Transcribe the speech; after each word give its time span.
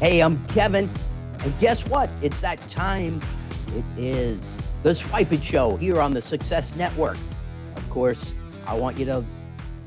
Hey, 0.00 0.20
I'm 0.20 0.46
Kevin. 0.46 0.88
And 1.40 1.58
guess 1.58 1.84
what? 1.84 2.08
It's 2.22 2.40
that 2.40 2.70
time. 2.70 3.20
It 3.74 3.84
is 3.96 4.40
the 4.84 4.90
Swypit 4.90 5.42
Show 5.42 5.76
here 5.76 6.00
on 6.00 6.12
the 6.12 6.22
Success 6.22 6.72
Network. 6.76 7.16
Of 7.74 7.90
course, 7.90 8.32
I 8.68 8.74
want 8.74 8.96
you 8.96 9.04
to 9.06 9.24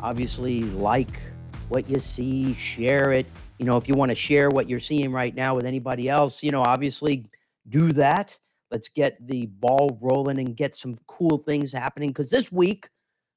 obviously 0.02 0.64
like 0.64 1.22
what 1.70 1.90
you 1.90 1.98
see, 1.98 2.54
share 2.56 3.14
it. 3.14 3.26
You 3.58 3.66
know, 3.66 3.78
if 3.78 3.88
you 3.88 3.94
want 3.94 4.10
to 4.10 4.16
share 4.16 4.50
what 4.50 4.68
you're 4.68 4.82
seeing 4.82 5.14
right 5.14 5.34
now 5.34 5.56
with 5.56 5.64
anybody 5.64 6.10
else, 6.10 6.44
you 6.44 6.52
know, 6.52 6.62
obviously 6.62 7.26
do 7.70 7.94
that. 7.94 8.38
Let's 8.70 8.90
get 8.90 9.26
the 9.26 9.46
ball 9.46 9.98
rolling 10.02 10.40
and 10.40 10.58
get 10.58 10.76
some 10.76 11.00
cool 11.08 11.38
things 11.38 11.72
happening. 11.72 12.10
Because 12.10 12.30
this 12.30 12.52
week 12.52 12.90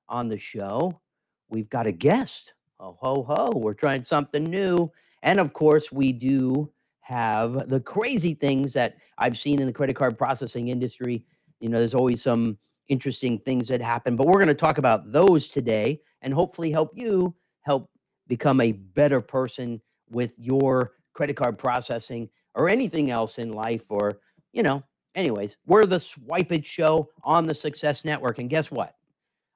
on 0.09 0.27
the 0.27 0.41
show, 0.41 1.01
we've 1.49 1.71
got 1.71 1.87
a 1.87 1.93
guest. 1.93 2.53
Oh, 2.81 2.99
ho, 3.01 3.23
ho. 3.29 3.53
We're 3.55 3.75
trying 3.75 4.03
something 4.03 4.43
new. 4.43 4.91
And 5.25 5.41
of 5.41 5.55
course, 5.55 5.91
we 5.91 6.13
do 6.13 6.71
have 7.01 7.69
the 7.69 7.81
crazy 7.81 8.35
things 8.35 8.75
that 8.75 8.97
I've 9.19 9.39
seen 9.39 9.59
in 9.59 9.67
the 9.67 9.73
credit 9.73 9.97
card 9.97 10.17
processing 10.17 10.69
industry. 10.69 11.25
You 11.61 11.71
know, 11.71 11.79
there's 11.79 11.95
always 11.95 12.23
some 12.23 12.59
interesting 12.89 13.39
things 13.39 13.67
that 13.69 13.81
happen, 13.81 14.17
but 14.17 14.27
we're 14.27 14.35
going 14.35 14.49
to 14.49 14.55
talk 14.55 14.77
about 14.77 15.11
those 15.11 15.49
today 15.49 16.03
and 16.21 16.33
hopefully 16.33 16.71
help 16.71 16.93
you 16.95 17.35
help 17.63 17.91
become 18.29 18.61
a 18.61 18.73
better 18.73 19.21
person 19.21 19.81
with 20.11 20.33
your 20.37 20.93
credit 21.15 21.37
card 21.37 21.59
processing 21.59 22.29
or 22.55 22.69
anything 22.69 23.11
else 23.11 23.39
in 23.39 23.53
life 23.53 23.83
or, 23.89 24.21
you 24.53 24.63
know, 24.63 24.83
anyways, 25.15 25.57
we're 25.67 25.87
the 25.87 25.97
Swypit 25.97 26.67
show 26.67 27.09
on 27.23 27.47
the 27.47 27.55
Success 27.55 28.05
Network. 28.05 28.39
And 28.39 28.51
guess 28.51 28.71
what? 28.71 28.97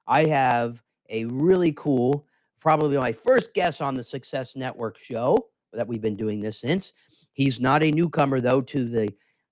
I 0.07 0.25
have 0.25 0.81
a 1.09 1.25
really 1.25 1.73
cool, 1.73 2.25
probably 2.59 2.97
my 2.97 3.11
first 3.11 3.53
guest 3.53 3.83
on 3.83 3.93
the 3.93 4.03
Success 4.03 4.55
Network 4.55 4.97
show 4.97 5.37
that 5.73 5.87
we've 5.87 6.01
been 6.01 6.15
doing 6.15 6.41
this 6.41 6.59
since. 6.59 6.93
He's 7.33 7.59
not 7.59 7.83
a 7.83 7.91
newcomer 7.91 8.41
though 8.41 8.61
to 8.61 8.85
the 8.85 9.09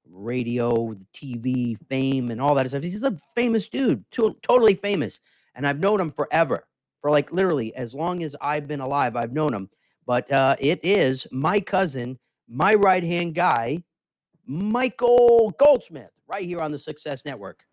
radio, 0.10 0.94
the 0.94 1.06
TV 1.14 1.78
fame, 1.90 2.32
and 2.32 2.42
all 2.42 2.56
that 2.56 2.68
stuff. 2.70 2.84
He's 2.84 3.04
a 3.04 3.18
famous 3.36 3.68
dude, 3.68 4.04
to- 4.12 4.38
totally 4.42 4.76
famous, 4.76 5.20
and 5.56 5.68
I've 5.68 5.80
known 5.80 6.00
him 6.00 6.12
forever, 6.12 6.68
for 7.02 7.12
like 7.12 7.32
literally 7.32 7.76
as 7.76 7.94
long 7.94 8.24
as 8.24 8.36
I've 8.42 8.68
been 8.68 8.80
alive. 8.82 9.16
I've 9.16 9.34
known 9.34 9.54
him, 9.54 9.70
but 10.06 10.32
uh, 10.32 10.56
it 10.59 10.80
is 10.84 11.28
my 11.32 11.59
cousin, 11.59 12.18
my 12.48 12.74
right 12.74 13.04
hand 13.04 13.36
guy, 13.36 13.84
Michael 14.46 15.54
Goldsmith, 15.58 16.12
right 16.28 16.46
here 16.46 16.59
on 16.59 16.72
the 16.72 16.80
Success 16.80 17.26
Network. 17.26 17.64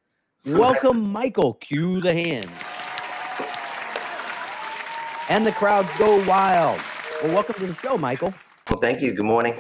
Welcome, 0.45 1.13
Michael. 1.13 1.55
Cue 1.55 2.01
the 2.01 2.13
hands. 2.13 2.51
And 5.31 5.47
the 5.47 5.53
crowd 5.53 5.89
go 5.99 6.23
wild. 6.27 6.81
Well, 7.25 7.33
welcome 7.33 7.55
to 7.55 7.67
the 7.69 7.75
show, 7.77 7.97
Michael. 7.97 8.35
Well, 8.69 8.79
thank 8.79 9.01
you. 9.01 9.15
Good 9.15 9.25
morning. 9.25 9.55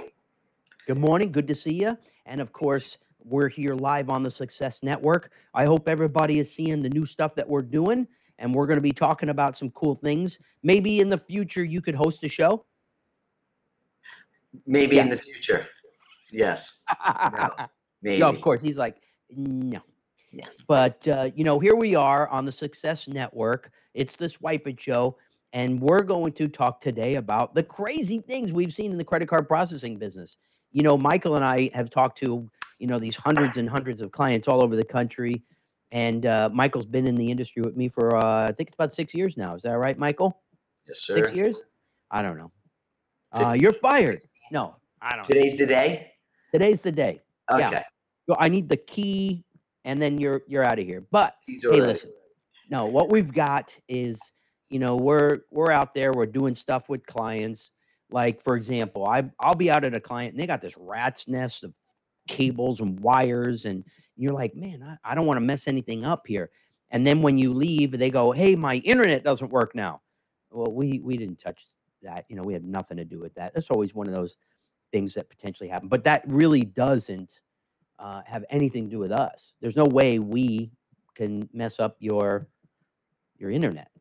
Good 0.86 0.98
morning. 0.98 1.32
Good 1.32 1.48
to 1.48 1.54
see 1.54 1.72
you. 1.72 1.96
And 2.26 2.42
of 2.42 2.52
course, 2.52 2.98
we're 3.24 3.48
here 3.48 3.74
live 3.74 4.10
on 4.10 4.22
the 4.22 4.30
Success 4.30 4.80
Network. 4.82 5.30
I 5.54 5.64
hope 5.64 5.88
everybody 5.88 6.38
is 6.40 6.52
seeing 6.52 6.82
the 6.82 6.90
new 6.90 7.06
stuff 7.06 7.34
that 7.36 7.48
we're 7.48 7.62
doing. 7.62 8.06
And 8.38 8.54
we're 8.54 8.66
going 8.66 8.76
to 8.76 8.82
be 8.82 8.92
talking 8.92 9.30
about 9.30 9.56
some 9.56 9.70
cool 9.70 9.94
things. 9.94 10.38
Maybe 10.62 11.00
in 11.00 11.08
the 11.08 11.16
future, 11.16 11.64
you 11.64 11.80
could 11.80 11.94
host 11.94 12.22
a 12.22 12.28
show. 12.28 12.66
Maybe 14.66 14.96
Yeah. 14.96 15.04
in 15.04 15.08
the 15.08 15.16
future. 15.16 15.66
Yes. 16.30 16.82
No, 17.32 17.50
maybe. 18.02 18.20
No, 18.20 18.28
of 18.28 18.42
course. 18.42 18.60
He's 18.60 18.76
like, 18.76 18.96
no. 19.30 19.80
Yeah. 20.32 20.48
But, 20.68 21.08
uh, 21.08 21.30
you 21.34 21.44
know, 21.44 21.58
here 21.58 21.76
we 21.76 21.94
are 21.94 22.28
on 22.28 22.44
the 22.44 22.52
Success 22.52 23.08
Network. 23.08 23.70
It's 23.94 24.16
the 24.16 24.26
Swypit 24.28 24.78
Show. 24.78 25.16
And 25.54 25.80
we're 25.80 26.02
going 26.02 26.32
to 26.32 26.48
talk 26.48 26.80
today 26.80 27.14
about 27.14 27.54
the 27.54 27.62
crazy 27.62 28.18
things 28.18 28.52
we've 28.52 28.74
seen 28.74 28.90
in 28.90 28.98
the 28.98 29.04
credit 29.04 29.28
card 29.28 29.46
processing 29.46 29.96
business. 29.96 30.36
You 30.72 30.82
know, 30.82 30.98
Michael 30.98 31.36
and 31.36 31.44
I 31.44 31.70
have 31.72 31.90
talked 31.90 32.18
to, 32.18 32.50
you 32.80 32.86
know, 32.88 32.98
these 32.98 33.14
hundreds 33.14 33.56
and 33.56 33.70
hundreds 33.70 34.00
of 34.00 34.10
clients 34.10 34.48
all 34.48 34.64
over 34.64 34.74
the 34.74 34.84
country. 34.84 35.44
And 35.92 36.26
uh, 36.26 36.50
Michael's 36.52 36.86
been 36.86 37.06
in 37.06 37.14
the 37.14 37.30
industry 37.30 37.62
with 37.62 37.76
me 37.76 37.88
for, 37.88 38.16
uh, 38.16 38.48
I 38.48 38.52
think 38.52 38.70
it's 38.70 38.74
about 38.74 38.92
six 38.92 39.14
years 39.14 39.36
now. 39.36 39.54
Is 39.54 39.62
that 39.62 39.78
right, 39.78 39.96
Michael? 39.96 40.42
Yes, 40.88 40.98
sir. 40.98 41.14
Six 41.14 41.36
years? 41.36 41.56
I 42.10 42.20
don't 42.20 42.36
know. 42.36 42.50
Uh, 43.32 43.52
you're 43.52 43.74
fired. 43.74 44.24
No, 44.50 44.74
I 45.00 45.10
don't 45.10 45.18
know. 45.18 45.24
Today's 45.24 45.56
the 45.56 45.66
day. 45.66 46.10
Today's 46.52 46.80
the 46.80 46.92
day. 46.92 47.22
Yeah. 47.48 47.68
Okay. 47.68 47.82
So 48.28 48.34
I 48.40 48.48
need 48.48 48.68
the 48.68 48.76
key, 48.76 49.44
and 49.84 50.02
then 50.02 50.18
you're 50.18 50.42
you're 50.46 50.64
out 50.64 50.78
of 50.78 50.84
here. 50.84 51.04
But 51.10 51.36
hey, 51.46 51.58
listen, 51.80 52.10
no, 52.70 52.86
what 52.86 53.10
we've 53.10 53.32
got 53.32 53.72
is, 53.88 54.18
you 54.74 54.80
know, 54.80 54.96
we're 54.96 55.42
we're 55.52 55.70
out 55.70 55.94
there, 55.94 56.10
we're 56.12 56.26
doing 56.26 56.56
stuff 56.56 56.88
with 56.88 57.06
clients. 57.06 57.70
Like 58.10 58.42
for 58.42 58.56
example, 58.56 59.06
I 59.06 59.22
I'll 59.38 59.54
be 59.54 59.70
out 59.70 59.84
at 59.84 59.96
a 59.96 60.00
client, 60.00 60.34
and 60.34 60.42
they 60.42 60.48
got 60.48 60.60
this 60.60 60.76
rat's 60.76 61.28
nest 61.28 61.62
of 61.62 61.72
cables 62.26 62.80
and 62.80 62.98
wires, 62.98 63.66
and 63.66 63.84
you're 64.16 64.32
like, 64.32 64.56
man, 64.56 64.82
I, 64.82 65.12
I 65.12 65.14
don't 65.14 65.26
want 65.26 65.36
to 65.36 65.42
mess 65.42 65.68
anything 65.68 66.04
up 66.04 66.26
here. 66.26 66.50
And 66.90 67.06
then 67.06 67.22
when 67.22 67.38
you 67.38 67.54
leave, 67.54 67.92
they 67.92 68.10
go, 68.10 68.32
hey, 68.32 68.56
my 68.56 68.78
internet 68.78 69.22
doesn't 69.22 69.52
work 69.52 69.76
now. 69.76 70.00
Well, 70.50 70.72
we 70.72 70.98
we 70.98 71.16
didn't 71.16 71.38
touch 71.38 71.60
that. 72.02 72.24
You 72.28 72.34
know, 72.34 72.42
we 72.42 72.52
had 72.52 72.64
nothing 72.64 72.96
to 72.96 73.04
do 73.04 73.20
with 73.20 73.32
that. 73.34 73.54
That's 73.54 73.70
always 73.70 73.94
one 73.94 74.08
of 74.08 74.14
those 74.16 74.34
things 74.90 75.14
that 75.14 75.30
potentially 75.30 75.68
happen, 75.68 75.86
but 75.86 76.02
that 76.02 76.24
really 76.26 76.64
doesn't 76.64 77.42
uh, 78.00 78.22
have 78.26 78.44
anything 78.50 78.86
to 78.86 78.90
do 78.90 78.98
with 78.98 79.12
us. 79.12 79.52
There's 79.60 79.76
no 79.76 79.84
way 79.84 80.18
we 80.18 80.72
can 81.14 81.48
mess 81.52 81.78
up 81.78 81.96
your 82.00 82.48
your 83.38 83.52
internet. 83.52 83.93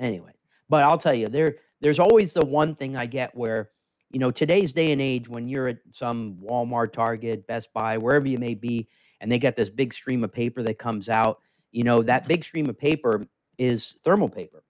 Anyway, 0.00 0.32
but 0.68 0.82
I'll 0.82 0.98
tell 0.98 1.14
you, 1.14 1.26
there 1.26 1.56
there's 1.80 1.98
always 1.98 2.32
the 2.32 2.44
one 2.44 2.74
thing 2.74 2.96
I 2.96 3.06
get 3.06 3.34
where, 3.36 3.70
you 4.10 4.18
know, 4.18 4.30
today's 4.30 4.72
day 4.72 4.92
and 4.92 5.00
age, 5.00 5.28
when 5.28 5.48
you're 5.48 5.68
at 5.68 5.78
some 5.92 6.38
Walmart, 6.42 6.92
Target, 6.92 7.46
Best 7.46 7.72
Buy, 7.72 7.98
wherever 7.98 8.26
you 8.26 8.38
may 8.38 8.54
be, 8.54 8.88
and 9.20 9.30
they 9.30 9.38
got 9.38 9.56
this 9.56 9.70
big 9.70 9.94
stream 9.94 10.24
of 10.24 10.32
paper 10.32 10.62
that 10.62 10.78
comes 10.78 11.08
out, 11.08 11.40
you 11.70 11.84
know, 11.84 12.02
that 12.02 12.26
big 12.26 12.44
stream 12.44 12.68
of 12.68 12.78
paper 12.78 13.26
is 13.58 13.94
thermal 14.02 14.28
paper. 14.28 14.62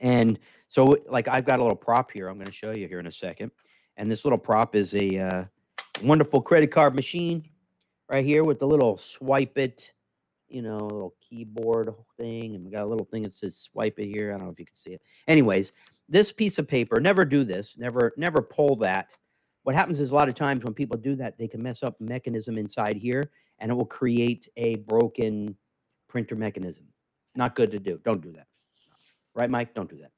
And 0.00 0.38
so, 0.68 0.96
like, 1.08 1.28
I've 1.28 1.44
got 1.44 1.58
a 1.58 1.62
little 1.62 1.76
prop 1.76 2.10
here. 2.10 2.28
I'm 2.28 2.36
going 2.36 2.46
to 2.46 2.52
show 2.52 2.72
you 2.72 2.88
here 2.88 3.00
in 3.00 3.06
a 3.06 3.12
second. 3.12 3.50
And 3.96 4.10
this 4.10 4.24
little 4.24 4.38
prop 4.38 4.74
is 4.74 4.94
a 4.94 5.18
uh, 5.18 5.44
wonderful 6.02 6.40
credit 6.40 6.72
card 6.72 6.94
machine 6.94 7.46
right 8.10 8.24
here 8.24 8.44
with 8.44 8.58
the 8.58 8.66
little 8.66 8.96
swipe 8.98 9.58
it, 9.58 9.92
you 10.50 10.62
know, 10.62 10.78
little 10.78 11.14
keyboard 11.28 11.94
thing. 12.16 12.54
And 12.54 12.64
we 12.64 12.70
got 12.70 12.84
a 12.84 12.86
little 12.86 13.06
thing 13.06 13.22
that 13.22 13.34
says 13.34 13.68
Swypit 13.74 14.14
here. 14.14 14.32
I 14.32 14.36
don't 14.36 14.46
know 14.46 14.52
if 14.52 14.58
you 14.58 14.66
can 14.66 14.76
see 14.76 14.90
it. 14.92 15.02
Anyways, 15.28 15.72
this 16.08 16.32
piece 16.32 16.58
of 16.58 16.66
paper, 16.66 17.00
never 17.00 17.24
do 17.24 17.44
this, 17.44 17.74
never, 17.76 18.12
never 18.16 18.42
pull 18.42 18.76
that. 18.76 19.08
What 19.62 19.74
happens 19.74 20.00
is 20.00 20.10
a 20.10 20.14
lot 20.14 20.28
of 20.28 20.34
times 20.34 20.64
when 20.64 20.74
people 20.74 20.98
do 20.98 21.14
that, 21.16 21.38
they 21.38 21.46
can 21.46 21.62
mess 21.62 21.82
up 21.82 22.00
mechanism 22.00 22.58
inside 22.58 22.96
here 22.96 23.30
and 23.58 23.70
it 23.70 23.74
will 23.74 23.84
create 23.84 24.48
a 24.56 24.76
broken 24.76 25.56
printer 26.08 26.34
mechanism. 26.34 26.86
Not 27.36 27.54
good 27.54 27.70
to 27.70 27.78
do. 27.78 28.00
Don't 28.04 28.20
do 28.20 28.32
that. 28.32 28.46
Right, 29.34 29.50
Mike? 29.50 29.74
Don't 29.74 29.88
do 29.88 29.98
that. 29.98 30.10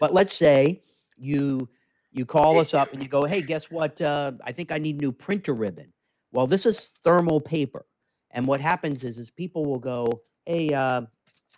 But 0.00 0.12
let's 0.12 0.34
say 0.34 0.82
you 1.16 1.68
you 2.10 2.24
call 2.24 2.58
us 2.58 2.74
up 2.74 2.92
and 2.92 3.02
you 3.02 3.08
go, 3.08 3.24
"Hey, 3.24 3.42
guess 3.42 3.70
what? 3.70 4.00
Uh, 4.00 4.32
I 4.42 4.52
think 4.52 4.72
I 4.72 4.78
need 4.78 5.00
new 5.00 5.12
printer 5.12 5.54
ribbon." 5.54 5.92
Well, 6.32 6.46
this 6.46 6.66
is 6.66 6.92
thermal 7.04 7.40
paper, 7.40 7.86
and 8.30 8.46
what 8.46 8.60
happens 8.60 9.04
is, 9.04 9.18
is 9.18 9.30
people 9.30 9.64
will 9.64 9.78
go, 9.78 10.22
"Hey, 10.46 10.70
uh, 10.70 11.02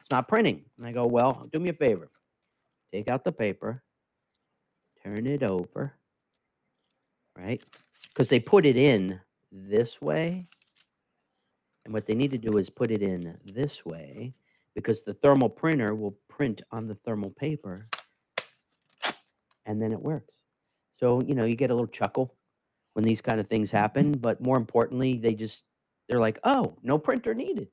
it's 0.00 0.10
not 0.10 0.28
printing," 0.28 0.64
and 0.78 0.86
I 0.86 0.92
go, 0.92 1.06
"Well, 1.06 1.48
do 1.52 1.58
me 1.60 1.70
a 1.70 1.74
favor, 1.74 2.10
take 2.92 3.10
out 3.10 3.24
the 3.24 3.32
paper, 3.32 3.82
turn 5.02 5.26
it 5.26 5.42
over, 5.42 5.94
right? 7.36 7.62
Because 8.08 8.28
they 8.28 8.40
put 8.40 8.66
it 8.66 8.76
in 8.76 9.20
this 9.52 10.00
way, 10.00 10.46
and 11.84 11.94
what 11.94 12.06
they 12.06 12.14
need 12.14 12.30
to 12.32 12.38
do 12.38 12.58
is 12.58 12.70
put 12.70 12.90
it 12.90 13.02
in 13.02 13.38
this 13.44 13.84
way." 13.84 14.34
Because 14.74 15.02
the 15.02 15.14
thermal 15.14 15.48
printer 15.50 15.94
will 15.94 16.16
print 16.28 16.62
on 16.70 16.86
the 16.86 16.94
thermal 16.94 17.30
paper 17.30 17.88
and 19.66 19.80
then 19.80 19.92
it 19.92 20.00
works. 20.00 20.34
So, 20.98 21.22
you 21.22 21.34
know, 21.34 21.44
you 21.44 21.56
get 21.56 21.70
a 21.70 21.74
little 21.74 21.86
chuckle 21.88 22.34
when 22.94 23.04
these 23.04 23.20
kind 23.20 23.40
of 23.40 23.48
things 23.48 23.70
happen, 23.70 24.12
but 24.12 24.40
more 24.40 24.56
importantly, 24.56 25.16
they 25.16 25.34
just 25.34 25.62
they're 26.10 26.20
like, 26.20 26.38
"Oh, 26.44 26.76
no 26.82 26.98
printer 26.98 27.34
needed. 27.34 27.68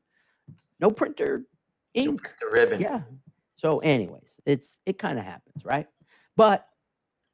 No 0.80 0.92
printer 0.92 1.44
No 1.96 2.04
ink." 2.04 2.22
printer 2.22 2.50
ribbon. 2.54 2.80
Yeah. 2.82 3.02
So 3.56 3.80
anyways, 3.80 4.40
it's 4.46 4.78
it 4.86 5.00
kind 5.00 5.18
of 5.18 5.26
happens, 5.26 5.66
right? 5.66 5.88
But 6.36 6.68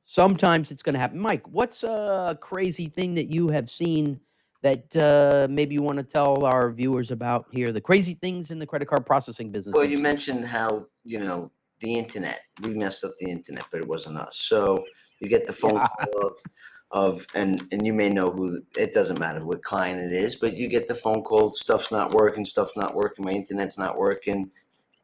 sometimes 0.06 0.72
it's 0.72 0.82
going 0.82 0.94
to 0.94 1.00
happen. 1.00 1.20
Mike, 1.20 1.44
what's 1.50 1.84
a 1.84 2.38
crazy 2.42 2.88
thing 2.88 3.14
that 3.16 3.28
you 3.28 3.50
have 3.50 3.70
seen 3.70 4.20
that 4.62 4.96
uh, 4.96 5.48
maybe 5.50 5.76
you 5.76 5.82
want 5.82 5.98
to 5.98 6.04
tell 6.04 6.46
our 6.46 6.72
viewers 6.72 7.12
about 7.12 7.48
here? 7.52 7.74
The 7.74 7.82
crazy 7.82 8.14
things 8.14 8.50
in 8.52 8.60
the 8.60 8.66
credit 8.66 8.88
card 8.88 9.06
processing 9.06 9.52
business. 9.52 9.74
Well, 9.74 9.86
you 9.86 10.00
mentioned 10.00 10.46
how 10.46 10.88
you 11.04 11.20
know 11.20 11.52
the 11.82 11.96
internet. 11.96 12.40
We 12.62 12.74
messed 12.74 13.04
up 13.04 13.12
the 13.20 13.30
internet, 13.30 13.66
but 13.70 13.82
it 13.82 13.88
wasn't 13.88 14.18
us. 14.18 14.38
So 14.38 14.86
you 15.20 15.28
get 15.28 15.46
the 15.46 15.54
phone 15.54 15.76
Yeah. 15.76 15.88
call 15.88 16.28
of, 16.28 16.38
of 16.94 17.26
and 17.34 17.68
and 17.72 17.86
you 17.86 17.92
may 17.92 18.08
know 18.08 18.30
who. 18.30 18.62
It 18.78 18.94
doesn't 18.94 19.20
matter 19.20 19.44
what 19.44 19.64
client 19.64 20.00
it 20.00 20.14
is, 20.14 20.36
but 20.36 20.56
you 20.56 20.68
get 20.68 20.88
the 20.88 20.96
phone 20.96 21.24
call. 21.24 21.54
Stuff's 21.54 21.92
not 21.92 22.14
working. 22.14 22.46
Stuff's 22.46 22.78
not 22.78 22.96
working. 22.96 23.26
My 23.26 23.32
internet's 23.32 23.78
not 23.78 23.98
working. 23.98 24.52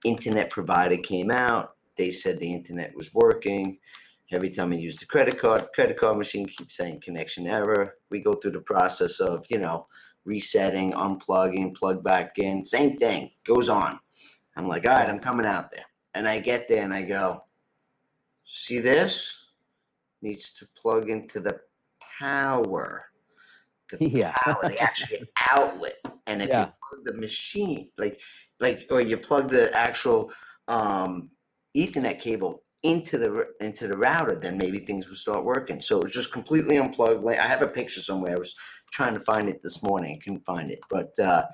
Internet 0.05 0.51
provider 0.51 0.97
came 0.97 1.31
out. 1.31 1.75
They 1.97 2.11
said 2.11 2.39
the 2.39 2.53
internet 2.53 2.95
was 2.95 3.13
working. 3.13 3.79
Every 4.31 4.51
time 4.51 4.71
I 4.71 4.75
use 4.75 4.97
the 4.97 5.07
credit 5.07 5.39
card, 5.39 5.67
credit 5.73 5.97
card 5.97 6.17
machine 6.17 6.45
keeps 6.45 6.77
saying 6.77 7.01
connection 7.01 7.47
error. 7.47 7.95
We 8.11 8.19
go 8.19 8.33
through 8.33 8.51
the 8.51 8.61
process 8.61 9.19
of, 9.19 9.45
you 9.49 9.57
know, 9.57 9.87
resetting, 10.23 10.93
unplugging, 10.93 11.75
plug 11.75 12.03
back 12.03 12.37
in. 12.37 12.63
Same 12.63 12.97
thing 12.97 13.31
goes 13.43 13.67
on. 13.67 13.99
I'm 14.55 14.67
like, 14.67 14.85
all 14.85 14.93
right, 14.93 15.09
I'm 15.09 15.19
coming 15.19 15.47
out 15.47 15.71
there. 15.71 15.85
And 16.13 16.27
I 16.27 16.39
get 16.39 16.67
there 16.67 16.83
and 16.83 16.93
I 16.93 17.01
go, 17.01 17.43
see 18.45 18.79
this? 18.79 19.35
Needs 20.21 20.51
to 20.53 20.67
plug 20.79 21.09
into 21.09 21.39
the 21.39 21.59
power. 22.19 23.05
The 23.91 23.97
Yeah. 24.09 24.33
power, 24.45 24.67
the 24.67 24.79
actual 24.79 25.19
outlet. 25.51 25.93
And 26.27 26.41
if 26.41 26.49
Yeah. 26.49 26.65
you 26.65 26.71
plug 26.89 27.05
the 27.05 27.17
machine, 27.17 27.89
like 27.97 28.19
like 28.59 28.87
or 28.91 29.01
you 29.01 29.17
plug 29.17 29.49
the 29.49 29.75
actual 29.75 30.31
um 30.67 31.31
Ethernet 31.75 32.19
cable 32.19 32.63
into 32.83 33.17
the 33.17 33.45
into 33.59 33.87
the 33.87 33.97
router, 33.97 34.35
then 34.35 34.57
maybe 34.57 34.79
things 34.79 35.07
will 35.07 35.15
start 35.15 35.43
working. 35.45 35.81
So 35.81 35.99
it 35.99 36.03
was 36.03 36.13
just 36.13 36.31
completely 36.33 36.77
unplugged. 36.77 37.23
Like 37.23 37.39
I 37.39 37.47
have 37.47 37.61
a 37.61 37.67
picture 37.67 38.01
somewhere. 38.01 38.35
I 38.35 38.39
was 38.39 38.55
trying 38.91 39.13
to 39.15 39.19
find 39.19 39.49
it 39.49 39.61
this 39.63 39.83
morning. 39.83 40.19
Couldn't 40.23 40.45
find 40.45 40.71
it, 40.71 40.79
but 40.89 41.17
uh, 41.19 41.45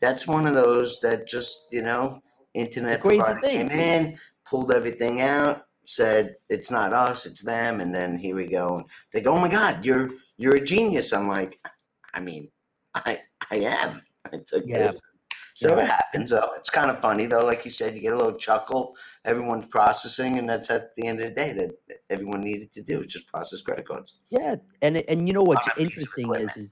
that's 0.00 0.26
one 0.26 0.46
of 0.46 0.54
those 0.54 1.00
that 1.00 1.26
just 1.26 1.66
you 1.72 1.82
know, 1.82 2.20
internet 2.54 3.00
crazy 3.00 3.18
provider 3.18 3.40
thing. 3.40 3.68
came 3.68 3.78
in, 3.78 4.18
pulled 4.48 4.72
everything 4.72 5.20
out, 5.20 5.62
said 5.88 6.36
it's 6.50 6.70
not 6.70 6.92
us, 6.92 7.26
it's 7.26 7.42
them, 7.42 7.80
and 7.80 7.94
then 7.94 8.16
here 8.18 8.36
we 8.36 8.46
go. 8.46 8.78
And 8.78 8.86
they 9.12 9.20
go, 9.22 9.32
"Oh 9.32 9.40
my 9.40 9.48
God, 9.48 9.84
you're 9.84 10.10
you're 10.36 10.56
a 10.56 10.64
genius." 10.64 11.12
I'm 11.12 11.28
like, 11.28 11.58
I 12.14 12.20
mean, 12.20 12.50
I 12.94 13.20
I 13.50 13.56
am. 13.58 14.02
I 14.26 14.38
took 14.46 14.66
Yeah. 14.66 14.78
this. 14.78 15.00
So 15.54 15.76
Yeah. 15.76 15.84
it 15.84 15.88
happens. 15.90 16.30
though. 16.30 16.52
it's 16.56 16.70
kind 16.70 16.90
of 16.90 17.00
funny 17.00 17.26
though. 17.26 17.44
Like 17.44 17.64
you 17.64 17.70
said, 17.70 17.94
you 17.94 18.00
get 18.02 18.12
a 18.12 18.16
little 18.16 18.38
chuckle. 18.38 18.96
Everyone's 19.24 19.66
processing, 19.66 20.38
and 20.38 20.48
that's 20.48 20.70
at 20.70 20.94
the 20.94 21.06
end 21.06 21.20
of 21.20 21.30
the 21.30 21.34
day 21.34 21.52
that 21.54 22.00
everyone 22.10 22.42
needed 22.42 22.72
to 22.74 22.82
do 22.82 23.02
is 23.02 23.12
just 23.12 23.28
process 23.28 23.62
credit 23.62 23.88
cards. 23.88 24.16
Yeah, 24.30 24.56
and 24.82 24.98
and 25.08 25.26
you 25.26 25.34
know 25.34 25.42
what's 25.42 25.66
a 25.66 25.70
piece 25.70 25.76
of 25.76 25.82
interesting 25.82 26.34
is, 26.34 26.56
is 26.56 26.68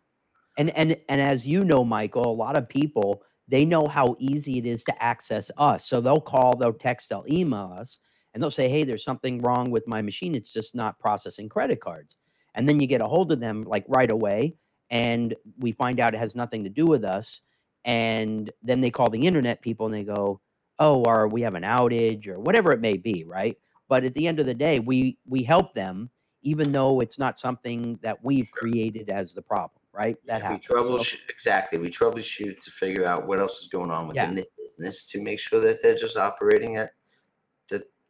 and 0.59 0.71
and 0.77 0.97
and 1.09 1.21
as 1.23 1.47
you 1.47 1.63
know, 1.63 1.85
Michael, 1.85 2.29
a 2.29 2.37
lot 2.37 2.59
of 2.59 2.69
people 2.69 3.23
they 3.49 3.65
know 3.65 3.87
how 3.87 4.17
easy 4.19 4.59
it 4.59 4.67
is 4.67 4.85
to 4.85 5.03
access 5.03 5.51
us. 5.59 5.87
So 5.87 6.01
they'll 6.01 6.21
call, 6.21 6.57
they'll 6.57 6.73
text, 6.73 7.11
they'll 7.11 7.27
email 7.31 7.75
us, 7.79 7.99
and 8.37 8.43
they'll 8.43 8.51
say, 8.51 8.69
"Hey, 8.69 8.85
there's 8.85 9.03
something 9.03 9.41
wrong 9.41 9.71
with 9.71 9.89
my 9.89 10.03
machine. 10.03 10.35
It's 10.35 10.53
just 10.53 10.75
not 10.75 10.99
processing 10.99 11.49
credit 11.49 11.81
cards." 11.81 12.19
And 12.55 12.69
then 12.69 12.79
you 12.79 12.87
get 12.87 13.01
a 13.01 13.09
hold 13.09 13.33
of 13.33 13.41
them 13.41 13.63
like 13.63 13.87
right 13.89 14.13
away, 14.13 14.57
and 14.91 15.35
we 15.59 15.73
find 15.73 16.01
out 16.01 16.13
it 16.13 16.19
has 16.19 16.37
nothing 16.37 16.63
to 16.65 16.69
do 16.69 16.85
with 16.85 17.03
us. 17.03 17.41
And 17.87 18.53
then 18.63 18.83
they 18.83 18.91
call 18.91 19.09
the 19.09 19.27
internet 19.27 19.63
people 19.63 19.87
and 19.87 19.95
they 19.95 20.05
go, 20.05 20.43
"Oh, 20.79 21.03
or 21.07 21.29
we 21.29 21.41
have 21.41 21.55
an 21.55 21.63
outage 21.63 22.29
or 22.29 22.39
whatever 22.39 22.73
it 22.73 22.81
may 22.83 22.99
be, 22.99 23.25
right?" 23.25 23.57
But 23.89 24.05
at 24.05 24.13
the 24.13 24.29
end 24.29 24.39
of 24.39 24.45
the 24.45 24.55
day, 24.55 24.81
we 24.81 25.17
we 25.27 25.43
help 25.43 25.73
them 25.73 26.11
even 26.43 26.71
though 26.73 27.01
it's 27.01 27.19
not 27.19 27.41
something 27.41 27.99
that 28.03 28.23
we've 28.23 28.51
created 28.53 29.09
as 29.09 29.33
the 29.33 29.43
problem, 29.43 29.81
right? 29.93 30.17
That 30.27 30.43
we 30.43 30.43
happens. 30.43 30.67
So- 30.67 30.75
troubleshoot 30.77 31.29
exactly. 31.31 31.79
We 31.79 31.89
troubleshoot 31.91 32.61
to 32.61 32.71
figure 32.71 33.05
out 33.07 33.27
what 33.27 33.39
else 33.41 33.63
is 33.63 33.69
going 33.69 33.91
on 33.91 34.15
Yeah. 34.15 34.29
within 34.31 34.37
the 34.37 34.47
business 34.59 35.07
to 35.09 35.21
make 35.23 35.41
sure 35.41 35.59
that 35.61 35.83
they're 35.83 35.97
just 35.97 36.17
operating 36.19 36.77
at 36.77 36.93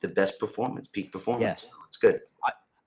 the 0.01 0.09
best 0.09 0.39
performance, 0.39 0.89
peak 0.89 1.13
performance. 1.13 1.65
Yes. 1.65 1.75
It's 1.89 1.97
good. 1.97 2.21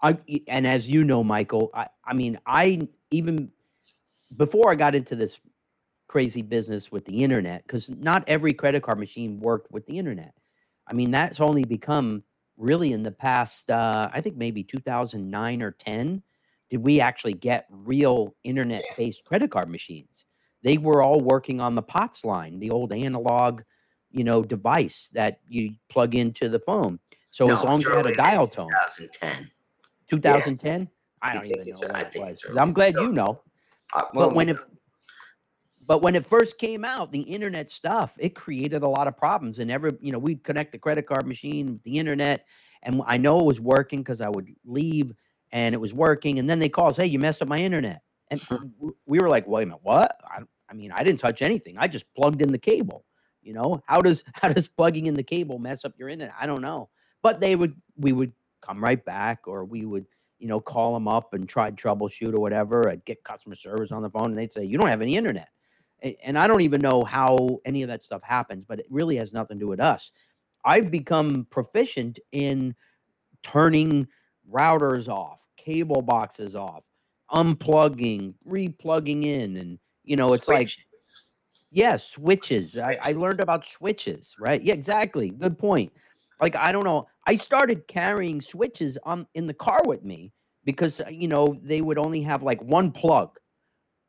I, 0.01 0.09
I, 0.09 0.41
and 0.47 0.65
as 0.65 0.87
you 0.87 1.03
know, 1.03 1.23
Michael, 1.23 1.71
I 1.73 1.87
I 2.05 2.13
mean, 2.13 2.39
I 2.45 2.87
even 3.11 3.51
before 4.35 4.71
I 4.71 4.75
got 4.75 4.95
into 4.95 5.15
this 5.15 5.37
crazy 6.07 6.41
business 6.41 6.91
with 6.91 7.05
the 7.05 7.23
internet, 7.23 7.63
because 7.63 7.89
not 7.89 8.23
every 8.27 8.51
credit 8.53 8.83
card 8.83 8.99
machine 8.99 9.39
worked 9.39 9.71
with 9.71 9.85
the 9.85 9.97
internet. 9.97 10.33
I 10.87 10.93
mean, 10.93 11.11
that's 11.11 11.39
only 11.39 11.63
become 11.63 12.23
really 12.57 12.91
in 12.91 13.03
the 13.03 13.11
past, 13.11 13.69
uh, 13.69 14.09
I 14.11 14.19
think 14.19 14.35
maybe 14.35 14.63
2009 14.63 15.61
or 15.61 15.71
10, 15.71 16.21
did 16.69 16.83
we 16.83 16.99
actually 16.99 17.33
get 17.33 17.67
real 17.69 18.35
internet-based 18.43 19.23
credit 19.23 19.51
card 19.51 19.69
machines? 19.69 20.25
They 20.61 20.77
were 20.77 21.01
all 21.01 21.21
working 21.21 21.61
on 21.61 21.73
the 21.73 21.81
POTS 21.81 22.25
line, 22.25 22.59
the 22.59 22.71
old 22.71 22.93
analog, 22.93 23.61
you 24.11 24.23
know, 24.23 24.41
device 24.43 25.09
that 25.13 25.39
you 25.47 25.73
plug 25.89 26.15
into 26.15 26.49
the 26.49 26.59
phone. 26.59 26.99
So 27.31 27.45
as 27.51 27.63
long 27.63 27.79
as 27.79 27.85
you 27.85 27.91
had 27.91 28.05
a 28.07 28.15
dial 28.15 28.47
tone. 28.47 28.69
2010. 28.69 29.51
2010? 30.09 30.89
I 31.21 31.29
I 31.29 31.33
don't 31.33 31.45
even 31.47 31.69
know 31.69 31.79
what 31.79 31.95
I 31.95 32.01
it 32.01 32.11
think 32.13 32.25
was. 32.25 32.31
it's 32.33 32.43
'cause 32.43 32.51
early. 32.51 32.59
I'm 32.61 32.73
glad 32.73 32.95
No. 32.95 33.01
you 33.03 33.11
know. 33.11 33.41
Uh, 33.93 34.03
well, 34.13 34.29
But 34.29 34.35
when 34.35 34.49
it 34.49 34.57
but 35.87 36.01
when 36.03 36.15
it 36.15 36.25
first 36.25 36.57
came 36.59 36.85
out, 36.85 37.11
the 37.11 37.21
internet 37.21 37.71
stuff, 37.71 38.13
it 38.19 38.35
created 38.35 38.83
a 38.83 38.87
lot 38.87 39.07
of 39.07 39.17
problems. 39.17 39.57
And 39.57 39.71
every, 39.71 39.89
you 39.99 40.11
know, 40.11 40.19
we'd 40.19 40.43
connect 40.43 40.71
the 40.71 40.77
credit 40.77 41.07
card 41.07 41.25
machine 41.25 41.73
with 41.73 41.83
the 41.83 41.97
internet. 41.97 42.45
And 42.83 43.01
I 43.07 43.17
know 43.17 43.39
it 43.39 43.45
was 43.45 43.59
working 43.59 43.99
because 44.01 44.21
I 44.21 44.29
would 44.29 44.53
leave 44.65 45.11
and 45.51 45.73
it 45.73 45.79
was 45.79 45.91
working. 45.93 46.37
And 46.37 46.47
then 46.47 46.59
they 46.59 46.69
call 46.69 46.89
us, 46.89 46.97
hey, 46.97 47.07
you 47.07 47.17
messed 47.17 47.41
up 47.41 47.47
my 47.47 47.57
internet. 47.57 48.03
And 48.29 48.39
we 49.07 49.17
were 49.19 49.29
like, 49.29 49.47
wait 49.47 49.63
a 49.63 49.65
minute, 49.65 49.79
what? 49.81 50.15
I, 50.23 50.41
I 50.69 50.73
mean, 50.75 50.91
I 50.91 51.03
didn't 51.03 51.21
touch 51.21 51.41
anything. 51.41 51.75
I 51.79 51.87
just 51.87 52.05
plugged 52.13 52.43
in 52.43 52.51
the 52.51 52.59
cable. 52.59 53.03
You 53.41 53.53
know, 53.53 53.81
how 53.87 54.01
does 54.01 54.23
how 54.33 54.49
does 54.53 54.67
plugging 54.67 55.07
in 55.07 55.13
the 55.15 55.23
cable 55.23 55.59
mess 55.59 55.85
up 55.85 55.93
your 55.97 56.09
internet? 56.09 56.35
I 56.39 56.45
don't 56.47 56.61
know. 56.61 56.89
But 57.23 57.39
they 57.41 57.55
would 57.55 57.75
we 57.97 58.13
would 58.13 58.33
come 58.61 58.83
right 58.83 59.03
back 59.03 59.47
or 59.47 59.65
we 59.65 59.85
would 59.85 60.05
you 60.39 60.47
know, 60.47 60.59
call 60.59 60.93
them 60.93 61.07
up 61.07 61.33
and 61.33 61.47
try 61.47 61.69
troubleshoot 61.71 62.33
or 62.33 62.39
whatever. 62.39 62.89
I'd 62.89 63.05
get 63.05 63.23
customer 63.23 63.55
service 63.55 63.91
on 63.91 64.01
the 64.01 64.09
phone 64.09 64.27
and 64.27 64.37
they'd 64.37 64.53
say, 64.53 64.63
You 64.63 64.77
don't 64.77 64.89
have 64.89 65.01
any 65.01 65.15
internet. 65.15 65.49
A- 66.03 66.17
And 66.23 66.37
I 66.37 66.47
don't 66.47 66.61
even 66.61 66.81
know 66.81 67.03
how 67.03 67.59
any 67.65 67.83
of 67.83 67.89
that 67.89 68.03
stuff 68.03 68.23
happens, 68.23 68.65
but 68.67 68.79
it 68.79 68.85
really 68.89 69.17
has 69.17 69.33
nothing 69.33 69.59
to 69.59 69.65
do 69.65 69.67
with 69.69 69.79
us. 69.81 70.11
I've 70.65 70.91
become 70.91 71.45
proficient 71.49 72.19
in 72.31 72.75
turning 73.43 74.07
routers 74.51 75.07
off, 75.09 75.39
cable 75.57 76.01
boxes 76.01 76.55
off, 76.55 76.83
unplugging, 77.33 78.35
replugging 78.47 79.25
in. 79.25 79.57
And, 79.57 79.79
you 80.03 80.15
know, 80.17 80.33
it's 80.33 80.47
like. 80.47 80.73
Yeah, 81.71 81.97
switches. 81.97 82.77
I, 82.77 82.97
I 83.01 83.11
learned 83.13 83.41
about 83.41 83.67
switches, 83.67 84.35
right? 84.39 84.61
Yeah, 84.63 84.73
exactly. 84.73 85.29
Good 85.29 85.57
point. 85.57 85.91
Like 86.41 86.55
I 86.55 86.71
don't 86.71 86.85
know. 86.85 87.07
I 87.27 87.35
started 87.35 87.87
carrying 87.87 88.41
switches 88.41 88.97
on 89.03 89.27
in 89.35 89.45
the 89.45 89.53
car 89.53 89.81
with 89.85 90.03
me 90.03 90.31
because 90.63 91.01
uh, 91.01 91.09
you 91.09 91.27
know 91.27 91.59
they 91.63 91.81
would 91.81 91.97
only 91.97 92.21
have 92.21 92.43
like 92.43 92.61
one 92.61 92.91
plug, 92.91 93.37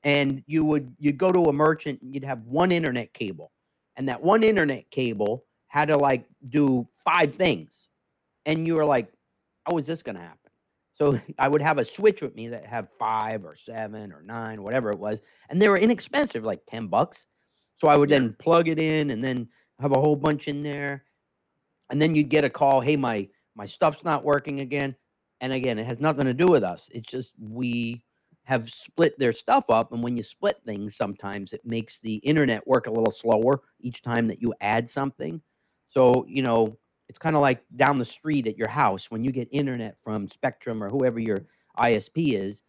and 0.04 0.42
you 0.46 0.64
would 0.64 0.94
you'd 0.98 1.18
go 1.18 1.30
to 1.30 1.44
a 1.44 1.52
merchant 1.52 2.00
and 2.02 2.14
you'd 2.14 2.24
have 2.24 2.40
one 2.44 2.72
internet 2.72 3.12
cable, 3.12 3.52
and 3.96 4.08
that 4.08 4.22
one 4.22 4.42
internet 4.42 4.90
cable 4.90 5.44
had 5.68 5.88
to 5.88 5.98
like 5.98 6.24
do 6.48 6.88
five 7.04 7.34
things, 7.34 7.88
and 8.46 8.66
you 8.66 8.74
were 8.76 8.86
like, 8.86 9.12
"How 9.66 9.76
is 9.78 9.86
this 9.86 10.02
going 10.02 10.16
to 10.16 10.22
happen?" 10.22 10.50
So 10.94 11.18
I 11.38 11.48
would 11.48 11.62
have 11.62 11.78
a 11.78 11.84
switch 11.84 12.22
with 12.22 12.34
me 12.34 12.48
that 12.48 12.64
had 12.64 12.88
five 12.98 13.44
or 13.44 13.56
seven 13.56 14.12
or 14.12 14.22
nine, 14.22 14.62
whatever 14.62 14.90
it 14.90 14.98
was, 14.98 15.20
and 15.50 15.60
they 15.60 15.68
were 15.68 15.78
inexpensive, 15.78 16.44
like 16.44 16.60
ten 16.66 16.86
bucks. 16.86 17.26
So 17.80 17.88
I 17.88 17.96
would 17.96 18.08
then 18.08 18.34
plug 18.38 18.68
it 18.68 18.78
in 18.78 19.10
and 19.10 19.24
then 19.24 19.48
have 19.80 19.92
a 19.92 20.00
whole 20.00 20.16
bunch 20.16 20.48
in 20.48 20.62
there. 20.62 21.04
And 21.90 22.00
then 22.00 22.14
you'd 22.14 22.28
get 22.28 22.44
a 22.44 22.50
call, 22.50 22.80
hey, 22.80 22.96
my 22.96 23.28
my 23.56 23.66
stuff's 23.66 24.04
not 24.04 24.24
working 24.24 24.60
again. 24.60 24.94
And 25.40 25.52
again, 25.52 25.78
it 25.78 25.86
has 25.86 25.98
nothing 25.98 26.26
to 26.26 26.34
do 26.34 26.46
with 26.46 26.62
us. 26.62 26.88
It's 26.92 27.10
just 27.10 27.32
we 27.40 28.04
have 28.44 28.68
split 28.68 29.18
their 29.18 29.32
stuff 29.32 29.64
up. 29.68 29.92
And 29.92 30.02
when 30.02 30.16
you 30.16 30.22
split 30.22 30.58
things, 30.64 30.96
sometimes 30.96 31.52
it 31.52 31.64
makes 31.64 31.98
the 31.98 32.16
internet 32.16 32.66
work 32.66 32.86
a 32.86 32.92
little 32.92 33.10
slower 33.10 33.62
each 33.80 34.02
time 34.02 34.28
that 34.28 34.42
you 34.42 34.54
add 34.60 34.90
something. 34.90 35.40
So, 35.88 36.24
you 36.28 36.42
know, 36.42 36.76
it's 37.08 37.18
kind 37.18 37.36
of 37.36 37.42
like 37.42 37.62
down 37.76 37.98
the 37.98 38.04
street 38.04 38.46
at 38.46 38.56
your 38.56 38.68
house 38.68 39.10
when 39.10 39.24
you 39.24 39.32
get 39.32 39.48
internet 39.50 39.96
from 40.04 40.28
Spectrum 40.28 40.82
or 40.82 40.88
whoever 40.88 41.18
your 41.18 41.38
ISP 41.78 42.34
is, 42.34 42.62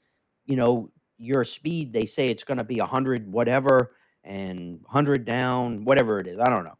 you 0.45 0.55
know, 0.55 0.89
your 1.17 1.43
speed, 1.43 1.93
they 1.93 2.05
say 2.05 2.25
it's 2.25 2.43
going 2.43 2.57
to 2.57 2.63
be 2.63 2.79
100 2.79 3.31
whatever 3.31 3.91
and 4.23 4.79
100 4.83 5.25
down, 5.25 5.85
whatever 5.85 6.19
it 6.19 6.27
is. 6.27 6.39
I 6.39 6.49
don't 6.49 6.63
know. 6.63 6.77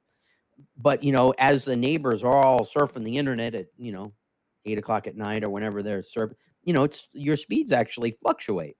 But, 0.78 1.04
you 1.04 1.12
know, 1.12 1.34
as 1.40 1.66
the 1.66 1.76
neighbors 1.76 2.24
are 2.24 2.46
all 2.46 2.66
surfing 2.66 3.04
the 3.04 3.18
internet 3.18 3.56
at, 3.56 3.68
you 3.78 3.92
know, 3.92 4.14
eight 4.66 4.78
o'clock 4.78 5.08
at 5.08 5.18
night 5.18 5.44
or 5.44 5.50
whenever 5.50 5.82
they're 5.82 6.04
surfing, 6.04 6.36
you 6.64 6.74
know, 6.74 6.84
it's 6.84 7.08
your 7.14 7.38
speeds 7.38 7.72
actually 7.72 8.18
fluctuate 8.24 8.78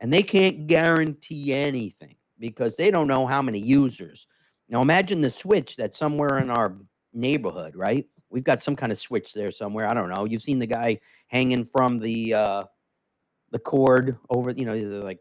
and 0.00 0.12
they 0.12 0.22
can't 0.22 0.66
guarantee 0.66 1.52
anything 1.52 2.16
because 2.38 2.76
they 2.76 2.90
don't 2.90 3.08
know 3.08 3.26
how 3.26 3.42
many 3.42 3.58
users. 3.58 4.26
Now 4.68 4.80
imagine 4.80 5.20
the 5.20 5.30
switch 5.30 5.76
that's 5.76 5.98
somewhere 5.98 6.38
in 6.38 6.50
our 6.50 6.76
neighborhood, 7.12 7.74
right? 7.76 8.06
We've 8.30 8.44
got 8.44 8.62
some 8.62 8.76
kind 8.76 8.92
of 8.92 8.98
switch 8.98 9.32
there 9.34 9.50
somewhere. 9.50 9.90
I 9.90 9.94
don't 9.94 10.08
know. 10.08 10.24
You've 10.24 10.42
seen 10.42 10.60
the 10.60 10.66
guy 10.66 11.00
hanging 11.26 11.66
from 11.66 11.98
the 11.98 12.34
uh 12.34 12.64
the 13.50 13.58
cord 13.58 14.16
over, 14.30 14.52
you 14.52 14.64
know, 14.64 14.74
like 15.04 15.18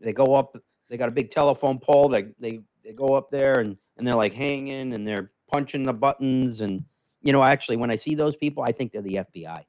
they 0.00 0.12
go 0.12 0.34
up, 0.34 0.56
they 0.90 0.98
got 0.98 1.08
a 1.08 1.12
big 1.12 1.30
telephone 1.30 1.78
pole, 1.78 2.08
they 2.08 2.26
they 2.38 2.60
they 2.84 2.92
go 2.92 3.14
up 3.14 3.30
there 3.30 3.60
and 3.60 3.78
and 3.96 4.06
they're 4.06 4.14
like 4.14 4.34
hanging 4.34 4.92
and 4.92 5.06
they're 5.06 5.30
punching 5.50 5.84
the 5.84 5.92
buttons 5.92 6.60
and 6.60 6.84
you 7.22 7.32
know, 7.32 7.42
actually 7.42 7.76
when 7.76 7.90
I 7.90 7.96
see 7.96 8.14
those 8.14 8.36
people, 8.36 8.64
I 8.66 8.72
think 8.72 8.92
they're 8.92 9.02
the 9.02 9.20
FBI. 9.34 9.64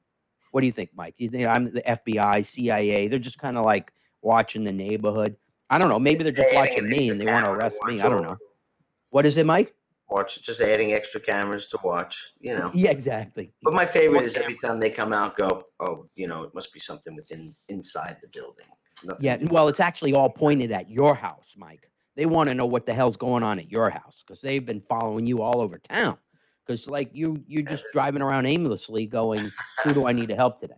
What 0.50 0.60
do 0.60 0.66
you 0.66 0.72
think, 0.72 0.90
Mike? 0.94 1.14
You 1.16 1.30
think 1.30 1.46
I'm 1.46 1.72
the 1.72 1.82
FBI, 1.82 2.44
CIA? 2.44 3.08
They're 3.08 3.18
just 3.18 3.38
kind 3.38 3.56
of 3.56 3.64
like 3.64 3.92
watching 4.20 4.64
the 4.64 4.72
neighborhood. 4.72 5.36
I 5.70 5.78
don't 5.78 5.88
know. 5.88 5.98
Maybe 5.98 6.22
they're 6.22 6.32
just 6.32 6.50
Hey, 6.50 6.56
watching 6.56 6.88
me 6.88 7.08
and 7.08 7.20
they 7.20 7.26
want 7.26 7.46
to 7.46 7.52
arrest 7.52 7.76
me. 7.84 8.00
I 8.00 8.08
don't 8.08 8.22
know. 8.22 8.36
What 9.10 9.24
is 9.24 9.36
it, 9.36 9.46
Mike? 9.46 9.74
watch, 10.12 10.42
just 10.42 10.60
adding 10.60 10.92
extra 10.92 11.20
cameras 11.20 11.66
to 11.68 11.78
watch. 11.82 12.32
You 12.40 12.56
know. 12.56 12.70
Yeah, 12.74 12.90
exactly. 12.90 13.52
But 13.62 13.72
my 13.72 13.86
favorite 13.86 14.18
More 14.18 14.22
is 14.24 14.36
every 14.36 14.56
time 14.56 14.78
they 14.78 14.90
come 14.90 15.12
out, 15.12 15.36
go, 15.36 15.64
oh, 15.80 16.06
you 16.14 16.28
know, 16.28 16.44
it 16.44 16.54
must 16.54 16.72
be 16.72 16.78
something 16.78 17.16
within 17.16 17.54
inside 17.68 18.18
the 18.20 18.28
building. 18.28 18.66
Nothing 19.04 19.24
Yeah, 19.24 19.36
to 19.36 19.46
do- 19.46 19.52
well, 19.52 19.68
it's 19.68 19.80
actually 19.80 20.14
all 20.14 20.30
pointed 20.30 20.72
at 20.72 20.90
your 20.90 21.14
house, 21.14 21.54
Mike. 21.56 21.88
They 22.14 22.26
want 22.26 22.48
to 22.48 22.54
know 22.54 22.66
what 22.66 22.84
the 22.86 22.92
hell's 22.92 23.16
going 23.16 23.42
on 23.42 23.58
at 23.58 23.70
your 23.70 23.88
house 23.90 24.22
because 24.26 24.40
they've 24.40 24.64
been 24.64 24.82
following 24.88 25.26
you 25.26 25.42
all 25.42 25.60
over 25.60 25.78
town. 25.78 26.18
Because 26.66 26.86
like 26.86 27.10
you, 27.12 27.42
you're 27.46 27.62
just 27.62 27.84
driving 27.92 28.22
around 28.22 28.46
aimlessly, 28.46 29.06
going, 29.06 29.50
"Who 29.82 29.94
do 29.94 30.06
I 30.06 30.12
need 30.12 30.28
to 30.28 30.36
help 30.36 30.60
today?" 30.60 30.74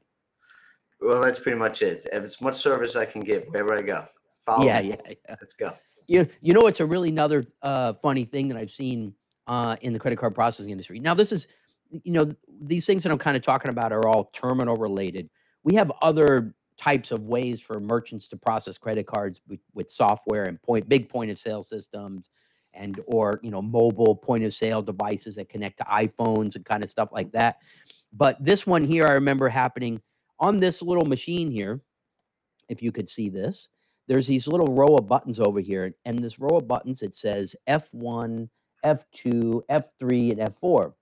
Well, 1.01 1.21
that's 1.21 1.39
pretty 1.39 1.59
much 1.59 1.83
it. 1.83 2.07
If 2.13 2.25
it's 2.25 2.41
much 2.41 2.55
service 2.55 2.97
I 2.97 3.05
can 3.05 3.21
give 3.21 3.45
wherever 3.49 3.77
I 3.77 3.83
go. 3.83 4.07
Follow 4.47 4.65
yeah, 4.65 4.81
me. 4.81 4.89
yeah, 4.91 5.15
yeah. 5.29 5.37
Let's 5.41 5.53
go. 5.53 5.73
You, 6.07 6.27
you 6.41 6.53
know, 6.55 6.67
it's 6.67 6.81
a 6.81 6.87
really 6.87 7.09
another 7.11 7.45
uh, 7.63 7.95
funny 8.03 8.25
thing 8.25 8.49
that 8.49 8.57
I've 8.57 8.71
seen 8.71 9.15
uh, 9.47 9.77
in 9.83 9.93
the 9.93 9.99
credit 9.99 10.19
card 10.19 10.35
processing 10.35 10.71
industry. 10.71 11.01
Now, 11.01 11.15
this 11.15 11.33
is, 11.33 11.47
you 11.91 12.13
know, 12.13 12.35
these 12.63 12.87
things 12.87 13.03
that 13.03 13.13
I'm 13.13 13.19
kind 13.19 13.37
of 13.37 13.43
talking 13.43 13.71
about 13.71 13.93
are 13.93 14.07
all 14.09 14.31
terminal 14.33 14.77
related. 14.77 15.29
We 15.63 15.75
have 15.77 15.91
other 16.01 16.55
types 16.79 17.11
of 17.11 17.23
ways 17.25 17.61
for 17.61 17.79
merchants 17.81 18.29
to 18.29 18.37
process 18.37 18.77
credit 18.79 19.07
cards 19.07 19.41
with, 19.49 19.61
with 19.75 19.91
software 19.91 20.45
and 20.45 20.61
point 20.63 20.89
big 20.89 21.09
point 21.09 21.31
of 21.31 21.39
sale 21.39 21.63
systems 21.63 22.31
and 22.75 23.01
or 23.07 23.39
you 23.43 23.51
know 23.51 23.63
mobile 23.63 24.17
point 24.17 24.45
of 24.45 24.53
sale 24.53 24.83
devices 24.83 25.37
that 25.37 25.49
connect 25.49 25.79
to 25.79 25.85
iPhones 25.85 26.57
and 26.57 26.65
kind 26.65 26.83
of 26.83 26.91
stuff 26.91 27.11
like 27.13 27.31
that. 27.33 27.59
But 28.13 28.43
this 28.45 28.67
one 28.67 28.85
here 28.85 29.05
I 29.09 29.13
remember 29.13 29.49
happening 29.49 30.01
on 30.41 30.59
this 30.59 30.83
little 30.83 31.07
machine 31.07 31.51
here. 31.51 31.81
If 32.69 32.83
you 32.83 32.93
could 32.93 33.09
see 33.09 33.29
this, 33.29 33.69
there's 34.09 34.27
these 34.27 34.47
little 34.47 34.75
row 34.75 34.97
of 34.97 35.07
buttons 35.07 35.39
over 35.39 35.61
here, 35.61 35.95
and 36.05 36.19
this 36.19 36.39
row 36.39 36.59
of 36.59 36.69
buttons 36.69 37.03
it 37.03 37.15
says 37.15 37.55
F1, 37.69 38.49
F2, 38.85 39.63
F3, 39.71 40.33
and 40.33 40.41
F4. 40.61 40.93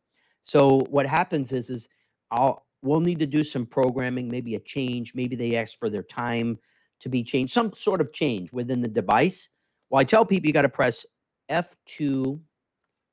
So 0.42 0.80
what 0.90 1.06
happens 1.06 1.52
is 1.52 1.70
is 1.70 1.88
I'll 2.30 2.66
we'll 2.82 3.00
need 3.00 3.18
to 3.20 3.26
do 3.26 3.44
some 3.44 3.64
programming, 3.66 4.28
maybe 4.28 4.54
a 4.54 4.60
change, 4.60 5.14
maybe 5.14 5.36
they 5.36 5.56
ask 5.56 5.78
for 5.78 5.88
their 5.88 6.02
time 6.02 6.58
to 7.00 7.08
be 7.08 7.22
changed, 7.22 7.52
some 7.52 7.72
sort 7.78 8.00
of 8.00 8.12
change 8.12 8.52
within 8.52 8.80
the 8.80 8.88
device. 8.88 9.48
Well, 9.90 10.00
I 10.00 10.04
tell 10.04 10.24
people 10.24 10.46
you 10.46 10.52
got 10.52 10.62
to 10.62 10.68
press 10.68 11.04
F2 11.50 12.40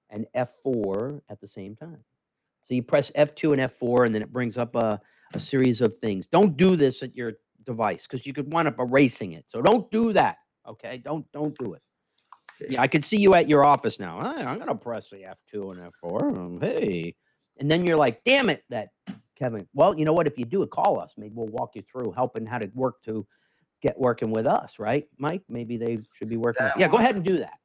and 0.10 0.26
F4 0.36 1.22
at 1.30 1.40
the 1.40 1.48
same 1.48 1.76
time. 1.76 2.04
So 2.64 2.74
you 2.74 2.84
press 2.84 3.12
F2 3.18 3.54
and 3.54 3.72
F4, 3.72 4.06
and 4.06 4.16
then 4.16 4.22
it 4.22 4.32
brings 4.32 4.58
up 4.58 4.76
a, 4.76 5.00
a 5.34 5.40
series 5.40 5.82
of 5.82 5.98
things. 6.02 6.28
Don't 6.28 6.56
do 6.56 6.76
this 6.76 7.02
at 7.02 7.16
your 7.16 7.34
device 7.66 8.08
because 8.08 8.26
you 8.26 8.34
could 8.34 8.52
wind 8.52 8.68
up 8.68 8.80
erasing 8.80 9.34
it. 9.34 9.46
So 9.48 9.62
don't 9.62 9.90
do 9.92 10.14
that. 10.14 10.38
Okay, 10.68 11.02
don't 11.04 11.26
don't 11.32 11.58
do 11.58 11.74
it. 11.74 11.82
Yeah, 12.70 12.82
I 12.82 12.88
can 12.88 13.02
see 13.02 13.18
you 13.18 13.34
at 13.34 13.50
your 13.50 13.66
office 13.66 14.00
now. 14.00 14.20
"Hey, 14.22 14.44
I'm 14.44 14.60
gonna 14.60 14.76
press 14.76 15.10
the 15.10 15.24
F2 15.24 15.72
and 15.72 15.92
F4. 15.94 16.38
um, 16.38 16.60
hey, 16.62 17.16
and 17.58 17.70
then 17.70 17.86
you're 17.86 17.98
like, 17.98 18.24
damn 18.24 18.50
it, 18.50 18.64
that 18.70 18.90
Kevin. 19.40 19.68
Well, 19.74 19.98
you 19.98 20.06
know 20.06 20.14
what? 20.14 20.28
If 20.28 20.38
you 20.38 20.46
do 20.46 20.64
it, 20.64 20.70
call 20.72 21.00
us. 21.00 21.14
Maybe 21.18 21.34
we'll 21.36 21.48
walk 21.48 21.72
you 21.76 21.84
through 21.92 22.12
helping 22.12 22.46
how 22.46 22.60
to 22.60 22.70
work 22.76 23.02
to 23.06 23.26
get 23.82 24.00
working 24.00 24.32
with 24.32 24.46
us, 24.48 24.80
right, 24.80 25.08
Mike? 25.18 25.44
Maybe 25.50 25.78
they 25.78 26.00
should 26.18 26.30
be 26.30 26.38
working. 26.38 26.66
That 26.66 26.80
yeah, 26.80 26.88
go 26.88 26.94
one. 26.94 27.04
ahead 27.04 27.16
and 27.16 27.24
do 27.26 27.38
that. 27.38 27.60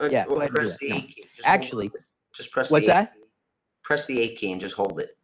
Uh, 0.00 0.08
Yeah, 0.10 0.26
go 0.26 0.36
well, 0.36 0.42
ahead 0.42 0.50
and 0.50 0.60
do 0.60 0.62
press 0.62 0.72
that. 0.72 0.80
the 0.80 0.88
No, 0.90 0.96
key. 1.00 1.24
Just 1.34 1.52
hold 1.52 1.60
Actually, 1.60 1.86
it. 1.86 1.92
just 2.34 2.50
press 2.52 2.70
what's 2.70 2.86
the 2.86 2.92
A 2.92 2.94
that? 2.94 3.14
key. 3.14 3.20
Press 3.84 4.06
the 4.06 4.20
A 4.22 4.34
key 4.34 4.52
and 4.52 4.60
just 4.60 4.74
hold 4.76 5.00
it. 5.00 5.16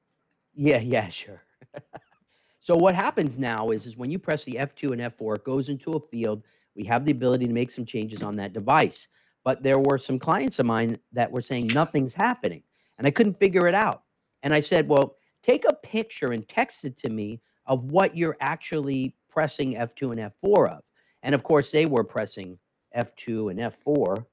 Yeah, 0.55 0.81
yeah, 0.81 1.09
sure. 1.09 1.43
so 2.61 2.77
what 2.77 2.95
happens 2.95 3.39
now 3.39 3.71
is, 3.71 3.87
is 3.87 3.97
when 3.97 4.11
you 4.11 4.19
press 4.19 4.45
the 4.45 4.55
F2 4.55 4.93
and 4.93 5.01
F4, 5.01 5.37
it 5.37 5.45
goes 5.45 5.69
into 5.69 5.93
a 5.93 6.01
field. 6.01 6.43
We 6.77 6.85
have 6.85 7.05
the 7.05 7.13
ability 7.13 7.47
to 7.47 7.53
make 7.53 7.71
some 7.71 7.85
changes 7.87 8.23
on 8.23 8.37
that 8.37 8.53
device. 8.53 9.09
But 9.45 9.63
there 9.63 9.79
were 9.79 9.99
some 9.99 10.19
clients 10.19 10.59
of 10.61 10.67
mine 10.67 10.99
that 11.13 11.31
were 11.33 11.43
saying 11.43 11.69
nothing's 11.69 12.15
happening. 12.15 12.63
And 12.99 13.07
I 13.07 13.11
couldn't 13.11 13.39
figure 13.41 13.67
it 13.69 13.75
out. 13.75 14.05
And 14.43 14.55
I 14.55 14.61
said, 14.61 14.89
well, 14.89 15.17
take 15.43 15.65
a 15.69 15.75
picture 15.75 16.33
and 16.33 16.49
text 16.49 16.85
it 16.85 16.97
to 16.99 17.11
me 17.11 17.41
of 17.67 17.85
what 17.85 18.17
you're 18.17 18.37
actually 18.41 19.15
pressing 19.31 19.75
F2 19.75 20.13
and 20.13 20.33
F4 20.43 20.79
of. 20.79 20.83
And 21.23 21.35
of 21.35 21.43
course, 21.43 21.71
they 21.71 21.87
were 21.87 22.05
pressing 22.05 22.59
F2 22.97 23.51
and 23.51 23.61
F4 23.61 24.25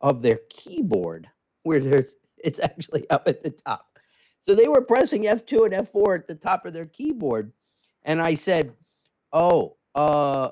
of 0.00 0.22
their 0.22 0.40
keyboard, 0.50 1.28
where 1.62 1.80
there's 1.80 2.14
it's 2.38 2.58
actually 2.58 3.08
up 3.10 3.28
at 3.28 3.42
the 3.42 3.50
top. 3.50 3.98
So 4.40 4.54
they 4.54 4.66
were 4.66 4.80
pressing 4.80 5.24
F2 5.24 5.72
and 5.72 5.88
F4 5.88 6.18
at 6.18 6.26
the 6.26 6.34
top 6.34 6.66
of 6.66 6.72
their 6.72 6.86
keyboard. 6.86 7.52
And 8.04 8.20
I 8.20 8.34
said, 8.34 8.72
Oh, 9.32 9.76
uh, 9.94 10.50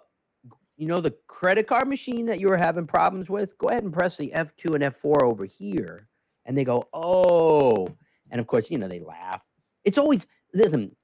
you 0.77 0.87
know, 0.87 1.01
the 1.01 1.15
credit 1.27 1.67
card 1.67 1.89
machine 1.89 2.27
that 2.27 2.39
you 2.39 2.49
were 2.49 2.57
having 2.57 2.87
problems 2.87 3.29
with, 3.29 3.59
go 3.59 3.69
ahead 3.69 3.83
and 3.83 3.93
press 3.93 4.17
the 4.17 4.33
F2 4.35 4.77
and 4.77 4.85
F4 4.85 5.25
over 5.25 5.45
here. 5.45 6.07
And 6.47 6.57
they 6.57 6.65
go, 6.65 6.89
Oh. 6.93 7.89
And 8.31 8.41
of 8.41 8.47
course, 8.47 8.71
you 8.71 8.79
know, 8.79 8.87
they 8.87 9.01
laugh. 9.01 9.43
It's 9.85 9.99
always, 9.99 10.27
listen, 10.55 10.97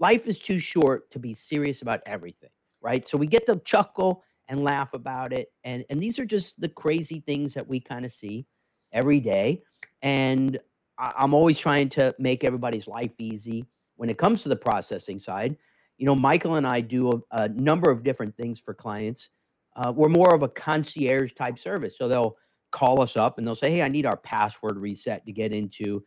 life 0.00 0.28
is 0.28 0.40
too 0.40 0.60
short 0.60 1.10
to 1.12 1.20
be 1.20 1.34
serious 1.34 1.82
about 1.82 2.02
everything, 2.06 2.50
right? 2.82 3.08
So 3.08 3.18
we 3.18 3.28
get 3.28 3.46
to 3.48 3.56
chuckle 3.64 4.24
and 4.48 4.64
laugh 4.64 4.94
about 4.94 5.34
it. 5.34 5.48
And, 5.64 5.84
and 5.90 6.02
these 6.02 6.20
are 6.20 6.26
just 6.26 6.60
the 6.60 6.70
crazy 6.70 7.20
things 7.26 7.54
that 7.54 7.68
we 7.68 7.80
kind 7.80 8.06
of 8.06 8.12
see 8.12 8.46
every 8.92 9.20
day. 9.20 9.62
And 10.02 10.60
I- 10.98 11.14
I'm 11.18 11.34
always 11.34 11.58
trying 11.58 11.90
to 11.90 12.14
make 12.20 12.44
everybody's 12.44 12.88
life 12.88 13.12
easy 13.18 13.66
when 13.96 14.10
it 14.10 14.18
comes 14.18 14.44
to 14.44 14.50
the 14.50 14.56
processing 14.56 15.18
side. 15.20 15.56
You 15.98 16.06
know, 16.06 16.16
Michael 16.16 16.56
and 16.56 16.68
I 16.68 16.82
do 16.82 17.10
a, 17.10 17.44
a 17.44 17.48
number 17.50 17.90
of 17.90 18.04
different 18.04 18.36
things 18.36 18.60
for 18.60 18.74
clients. 18.74 19.30
Uh, 19.76 19.92
we're 19.96 20.10
more 20.10 20.34
of 20.34 20.44
a 20.44 20.48
concierge 20.50 21.34
type 21.34 21.58
service. 21.58 21.96
So 21.98 22.08
they'll 22.08 22.36
call 22.72 23.02
us 23.02 23.16
up 23.16 23.38
and 23.38 23.48
they'll 23.48 23.56
say, 23.56 23.72
Hey, 23.72 23.82
I 23.82 23.88
need 23.88 24.06
our 24.06 24.18
password 24.18 24.78
reset 24.78 25.26
to 25.26 25.32
get 25.32 25.52
into 25.54 26.04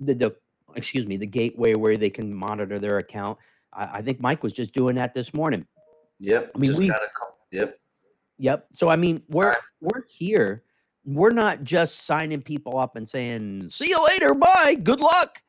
the, 0.00 0.14
the 0.14 0.36
excuse 0.76 1.06
me, 1.06 1.16
the 1.16 1.26
gateway 1.26 1.74
where 1.74 1.96
they 1.96 2.10
can 2.10 2.32
monitor 2.34 2.78
their 2.78 2.98
account. 2.98 3.38
I, 3.72 3.98
I 3.98 4.02
think 4.02 4.20
Mike 4.20 4.42
was 4.42 4.52
just 4.52 4.72
doing 4.72 4.96
that 4.96 5.14
this 5.14 5.32
morning. 5.34 5.66
Yep. 6.20 6.52
I 6.54 6.58
mean, 6.58 6.76
we- 6.76 6.88
call. 6.88 7.38
Yep. 7.50 7.78
Yep. 8.38 8.66
So 8.72 8.88
I 8.88 8.96
mean, 8.96 9.22
we're 9.28 9.48
Right. 9.50 9.58
we're 9.80 10.02
here. 10.08 10.62
We're 11.04 11.30
not 11.30 11.62
just 11.64 12.06
signing 12.06 12.40
people 12.42 12.78
up 12.78 12.96
and 12.96 13.08
saying, 13.08 13.68
"See 13.68 13.88
you 13.90 14.02
later, 14.04 14.34
bye, 14.34 14.74
good 14.74 15.00
luck." 15.00 15.40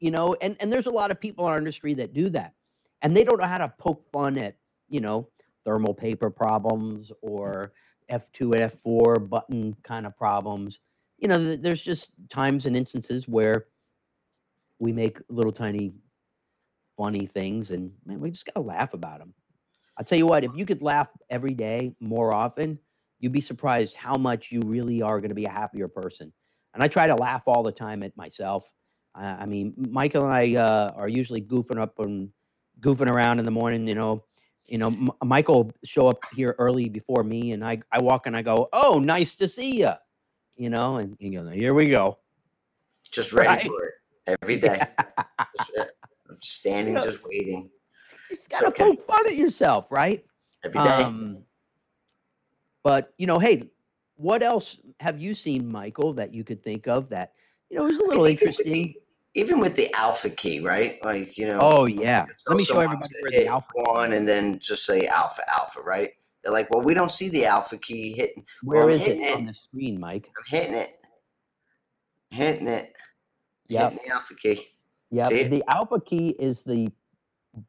You 0.00 0.10
know, 0.10 0.34
and 0.40 0.56
and 0.60 0.72
there's 0.72 0.86
a 0.86 0.90
lot 0.90 1.10
of 1.10 1.20
people 1.20 1.46
in 1.46 1.52
our 1.52 1.58
industry 1.58 1.94
that 1.94 2.12
do 2.12 2.30
that, 2.30 2.54
and 3.02 3.16
they 3.16 3.22
don't 3.22 3.38
know 3.40 3.46
how 3.46 3.58
to 3.58 3.72
poke 3.78 4.02
fun 4.12 4.38
at 4.38 4.56
you 4.88 5.00
know 5.00 5.28
thermal 5.64 5.94
paper 5.94 6.28
problems 6.30 7.12
or 7.22 7.72
F2 8.10 8.52
and 8.60 8.72
F4 8.84 9.28
button 9.28 9.76
kind 9.82 10.04
of 10.06 10.16
problems. 10.16 10.80
You 11.18 11.28
know, 11.28 11.56
there's 11.56 11.82
just 11.82 12.10
times 12.30 12.66
and 12.66 12.76
instances 12.76 13.28
where 13.28 13.66
we 14.84 14.92
make 14.92 15.18
little 15.30 15.50
tiny 15.52 15.94
funny 16.98 17.26
things, 17.26 17.70
and 17.70 17.90
man, 18.04 18.20
we 18.20 18.30
just 18.30 18.44
gotta 18.44 18.60
laugh 18.60 18.92
about 18.92 19.18
them. 19.18 19.32
I'll 19.96 20.04
tell 20.04 20.18
you 20.18 20.26
what, 20.26 20.44
if 20.44 20.50
you 20.54 20.66
could 20.66 20.82
laugh 20.82 21.08
every 21.30 21.54
day 21.54 21.94
more 22.00 22.34
often, 22.34 22.78
you'd 23.18 23.32
be 23.32 23.40
surprised 23.40 23.96
how 23.96 24.14
much 24.16 24.52
you 24.52 24.60
really 24.66 25.00
are 25.00 25.20
going 25.20 25.30
to 25.30 25.34
be 25.34 25.46
a 25.46 25.50
happier 25.50 25.88
person. 25.88 26.32
And 26.74 26.82
I 26.82 26.88
try 26.88 27.06
to 27.06 27.14
laugh 27.14 27.42
all 27.46 27.62
the 27.62 27.72
time 27.72 28.02
at 28.02 28.14
myself. 28.16 28.64
I, 29.14 29.24
I 29.24 29.46
mean, 29.46 29.72
Michael 29.76 30.24
and 30.24 30.32
I 30.34 30.56
uh, 30.62 30.90
are 30.96 31.08
usually 31.08 31.40
goofing 31.40 31.80
up 31.80 31.98
and 32.00 32.30
goofing 32.80 33.10
around 33.10 33.38
in 33.38 33.46
the 33.46 33.52
morning. 33.52 33.86
You 33.88 33.94
know, 33.94 34.24
you 34.66 34.78
know, 34.78 34.88
M- 34.88 35.08
Michael 35.24 35.72
show 35.84 36.08
up 36.08 36.18
here 36.34 36.54
early 36.58 36.90
before 36.90 37.22
me, 37.24 37.52
and 37.52 37.64
I 37.64 37.80
I 37.90 38.02
walk 38.02 38.26
and 38.26 38.36
I 38.36 38.42
go, 38.42 38.68
"Oh, 38.72 38.98
nice 38.98 39.36
to 39.36 39.48
see 39.48 39.78
you," 39.78 39.90
you 40.56 40.68
know, 40.70 40.96
and 40.96 41.16
you 41.20 41.30
goes, 41.40 41.52
"Here 41.54 41.72
we 41.72 41.88
go." 41.88 42.18
Just 43.12 43.32
ready 43.32 43.48
Right. 43.48 43.66
for 43.68 43.84
it 43.84 43.94
every 44.26 44.56
day. 44.56 44.80
Uh, 45.78 45.84
I'm 46.30 46.38
standing, 46.40 46.94
know, 46.94 47.00
just 47.00 47.24
waiting 47.26 47.70
You 48.30 48.36
just 48.36 48.48
gotta 48.50 48.68
okay. 48.68 48.84
poke 48.84 49.06
fun 49.06 49.26
at 49.26 49.36
yourself, 49.36 49.86
right? 49.90 50.24
every 50.64 50.80
day. 50.80 51.02
Um, 51.02 51.38
but 52.82 53.12
you 53.18 53.26
know, 53.26 53.38
hey, 53.38 53.68
what 54.16 54.42
else 54.42 54.78
have 55.00 55.20
you 55.20 55.34
seen, 55.34 55.70
Michael, 55.70 56.12
that 56.14 56.32
you 56.34 56.44
could 56.44 56.62
think 56.62 56.86
of 56.86 57.08
that 57.10 57.32
you 57.70 57.78
know 57.78 57.86
is 57.86 57.98
a 57.98 58.02
little 58.04 58.26
even 58.26 58.46
with 58.46 58.48
interesting? 58.50 58.72
the- 58.72 59.00
Even 59.36 59.58
with 59.58 59.74
the 59.74 59.92
alpha 59.94 60.30
key, 60.30 60.60
right? 60.60 61.04
Like 61.04 61.36
you 61.36 61.46
know. 61.46 61.58
Oh 61.60 61.86
yeah, 61.86 62.26
let 62.46 62.56
me 62.56 62.64
show 62.64 62.78
everybody 62.78 63.14
where 63.20 63.32
the 63.32 63.46
alpha. 63.48 63.66
one 63.74 64.12
and 64.12 64.28
then 64.28 64.58
just 64.60 64.86
say 64.86 65.06
alpha 65.08 65.42
alpha, 65.52 65.80
right? 65.80 66.12
They're 66.42 66.52
like, 66.52 66.70
well, 66.70 66.82
we 66.82 66.94
don't 66.94 67.10
see 67.10 67.30
the 67.30 67.46
alpha 67.46 67.76
key 67.78 68.12
hitting. 68.12 68.44
Where 68.62 68.84
I'm 68.84 68.90
is 68.90 69.02
it 69.02 69.18
hitting 69.18 69.34
on 69.34 69.46
the 69.46 69.54
screen, 69.54 69.98
Mike? 69.98 70.30
I'm 70.36 70.44
hitting 70.46 70.74
it, 70.74 71.00
hitting 72.30 72.68
it, 72.68 72.93
Hitting 73.68 74.00
the 74.06 74.12
alpha 74.14 74.34
key. 74.34 74.68
it? 75.46 75.50
The 75.50 75.64
alpha 75.68 76.00
key 76.00 76.30
is 76.38 76.62
the 76.62 76.90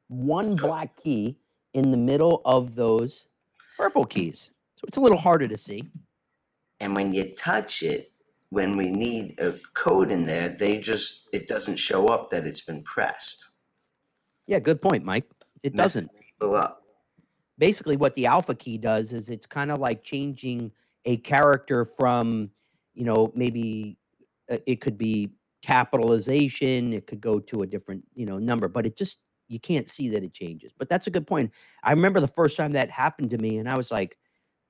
one 0.07 0.55
black 0.55 0.95
key 1.01 1.37
in 1.73 1.91
the 1.91 1.97
middle 1.97 2.41
of 2.45 2.75
those 2.75 3.27
purple 3.77 4.05
keys, 4.05 4.51
so 4.75 4.85
it's 4.87 4.97
a 4.97 5.01
little 5.01 5.17
harder 5.17 5.47
to 5.47 5.57
see. 5.57 5.83
And 6.79 6.95
when 6.95 7.13
you 7.13 7.33
touch 7.35 7.83
it, 7.83 8.11
when 8.49 8.77
we 8.77 8.89
need 8.89 9.39
a 9.39 9.53
code 9.73 10.11
in 10.11 10.25
there, 10.25 10.49
they 10.49 10.79
just 10.79 11.27
it 11.33 11.47
doesn't 11.47 11.75
show 11.77 12.07
up 12.07 12.29
that 12.31 12.45
it's 12.47 12.61
been 12.61 12.83
pressed. 12.83 13.49
Yeah, 14.47 14.59
good 14.59 14.81
point, 14.81 15.03
Mike. 15.03 15.25
It 15.63 15.73
Messes 15.75 16.05
doesn't. 16.05 16.19
people 16.19 16.55
up. 16.55 16.83
basically 17.57 17.97
what 17.97 18.15
the 18.15 18.25
alpha 18.27 18.53
key 18.55 18.77
does 18.77 19.13
is 19.13 19.29
it's 19.29 19.45
kind 19.45 19.71
of 19.71 19.79
like 19.79 20.03
changing 20.03 20.71
a 21.05 21.17
character 21.17 21.85
from 21.97 22.49
you 22.95 23.03
know, 23.05 23.31
maybe 23.35 23.97
uh, 24.51 24.57
it 24.65 24.81
could 24.81 24.97
be 24.97 25.29
capitalization, 25.65 26.93
it 26.93 27.07
could 27.07 27.19
go 27.19 27.39
to 27.39 27.63
a 27.63 27.65
different, 27.65 28.03
you 28.13 28.27
know, 28.27 28.37
number, 28.37 28.67
but 28.67 28.85
it 28.85 28.95
just 28.95 29.17
you 29.47 29.59
can't 29.59 29.89
see 29.89 30.09
that 30.09 30.23
it 30.23 30.31
changes. 30.33 30.71
But 30.77 30.89
that's 30.89 31.07
a 31.07 31.09
good 31.09 31.25
point. 31.25 31.51
I 31.83 31.91
remember 31.91 32.19
the 32.19 32.27
first 32.27 32.55
time 32.55 32.71
that 32.73 32.89
happened 32.91 33.31
to 33.31 33.37
me 33.39 33.57
and 33.57 33.67
I 33.67 33.75
was 33.75 33.91
like, 33.91 34.17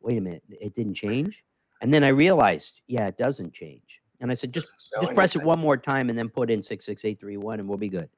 wait 0.02 0.18
a 0.18 0.22
minute, 0.22 0.44
it 0.50 0.74
didn't 0.74 0.96
change. 0.96 1.44
And 1.82 1.94
then 1.94 2.04
I 2.04 2.10
realized, 2.10 2.82
yeah, 2.88 3.08
it 3.08 3.18
doesn't 3.18 3.54
change. 3.54 4.00
And 4.22 4.32
I 4.32 4.36
said, 4.36 4.54
just 4.54 4.72
just 5.02 5.14
press 5.14 5.36
it 5.36 5.44
one 5.44 5.60
more 5.60 5.76
time 5.76 6.10
and 6.10 6.18
then 6.18 6.30
put 6.30 6.50
in 6.50 6.64
66831 6.64 7.60
and 7.60 7.68
we'll 7.68 7.78
be 7.78 7.90
good. 7.90 8.10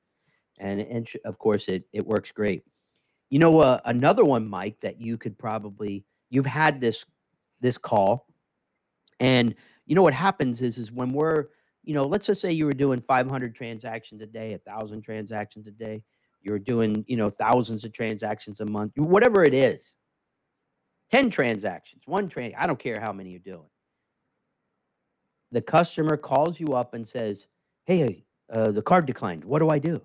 And 0.59 0.79
and 0.79 1.07
of 1.25 1.39
course 1.39 1.67
it 1.67 1.83
it 1.93 2.05
works 2.05 2.31
great. 2.31 2.63
You 3.29 3.39
know, 3.39 3.59
uh, 3.59 3.79
another 3.85 4.23
one, 4.23 4.47
Mike, 4.47 4.79
that 4.81 5.01
you 5.01 5.17
could 5.17 5.37
probably 5.37 6.05
you've 6.29 6.45
had 6.45 6.79
this 6.79 7.05
this 7.59 7.77
call, 7.77 8.27
and 9.19 9.55
you 9.87 9.95
know 9.95 10.03
what 10.03 10.13
happens 10.13 10.61
is 10.61 10.77
is 10.77 10.91
when 10.91 11.11
we're 11.11 11.47
you 11.87 11.93
know 11.93 12.03
let's 12.03 12.27
just 12.27 12.41
say 12.41 12.51
you 12.51 12.65
were 12.65 12.73
doing 12.73 13.01
500 13.01 13.55
transactions 13.55 14.21
a 14.21 14.25
day, 14.27 14.53
a 14.53 14.57
thousand 14.59 15.01
transactions 15.03 15.67
a 15.67 15.71
day, 15.71 16.03
you're 16.41 16.59
doing 16.59 17.05
you 17.07 17.15
know 17.17 17.29
thousands 17.29 17.85
of 17.85 17.93
transactions 17.93 18.59
a 18.59 18.65
month, 18.65 18.91
whatever 18.97 19.43
it 19.43 19.53
is, 19.53 19.95
ten 21.09 21.29
transactions, 21.29 22.03
one 22.05 22.27
train, 22.27 22.53
I 22.57 22.67
don't 22.67 22.79
care 22.79 22.99
how 22.99 23.13
many 23.13 23.29
you're 23.31 23.39
doing. 23.39 23.69
The 25.51 25.61
customer 25.61 26.17
calls 26.17 26.59
you 26.59 26.73
up 26.73 26.93
and 26.93 27.07
says, 27.07 27.47
"Hey, 27.85 28.25
uh, 28.51 28.71
the 28.71 28.81
card 28.81 29.05
declined. 29.05 29.45
What 29.45 29.59
do 29.59 29.69
I 29.69 29.79
do?" 29.79 30.01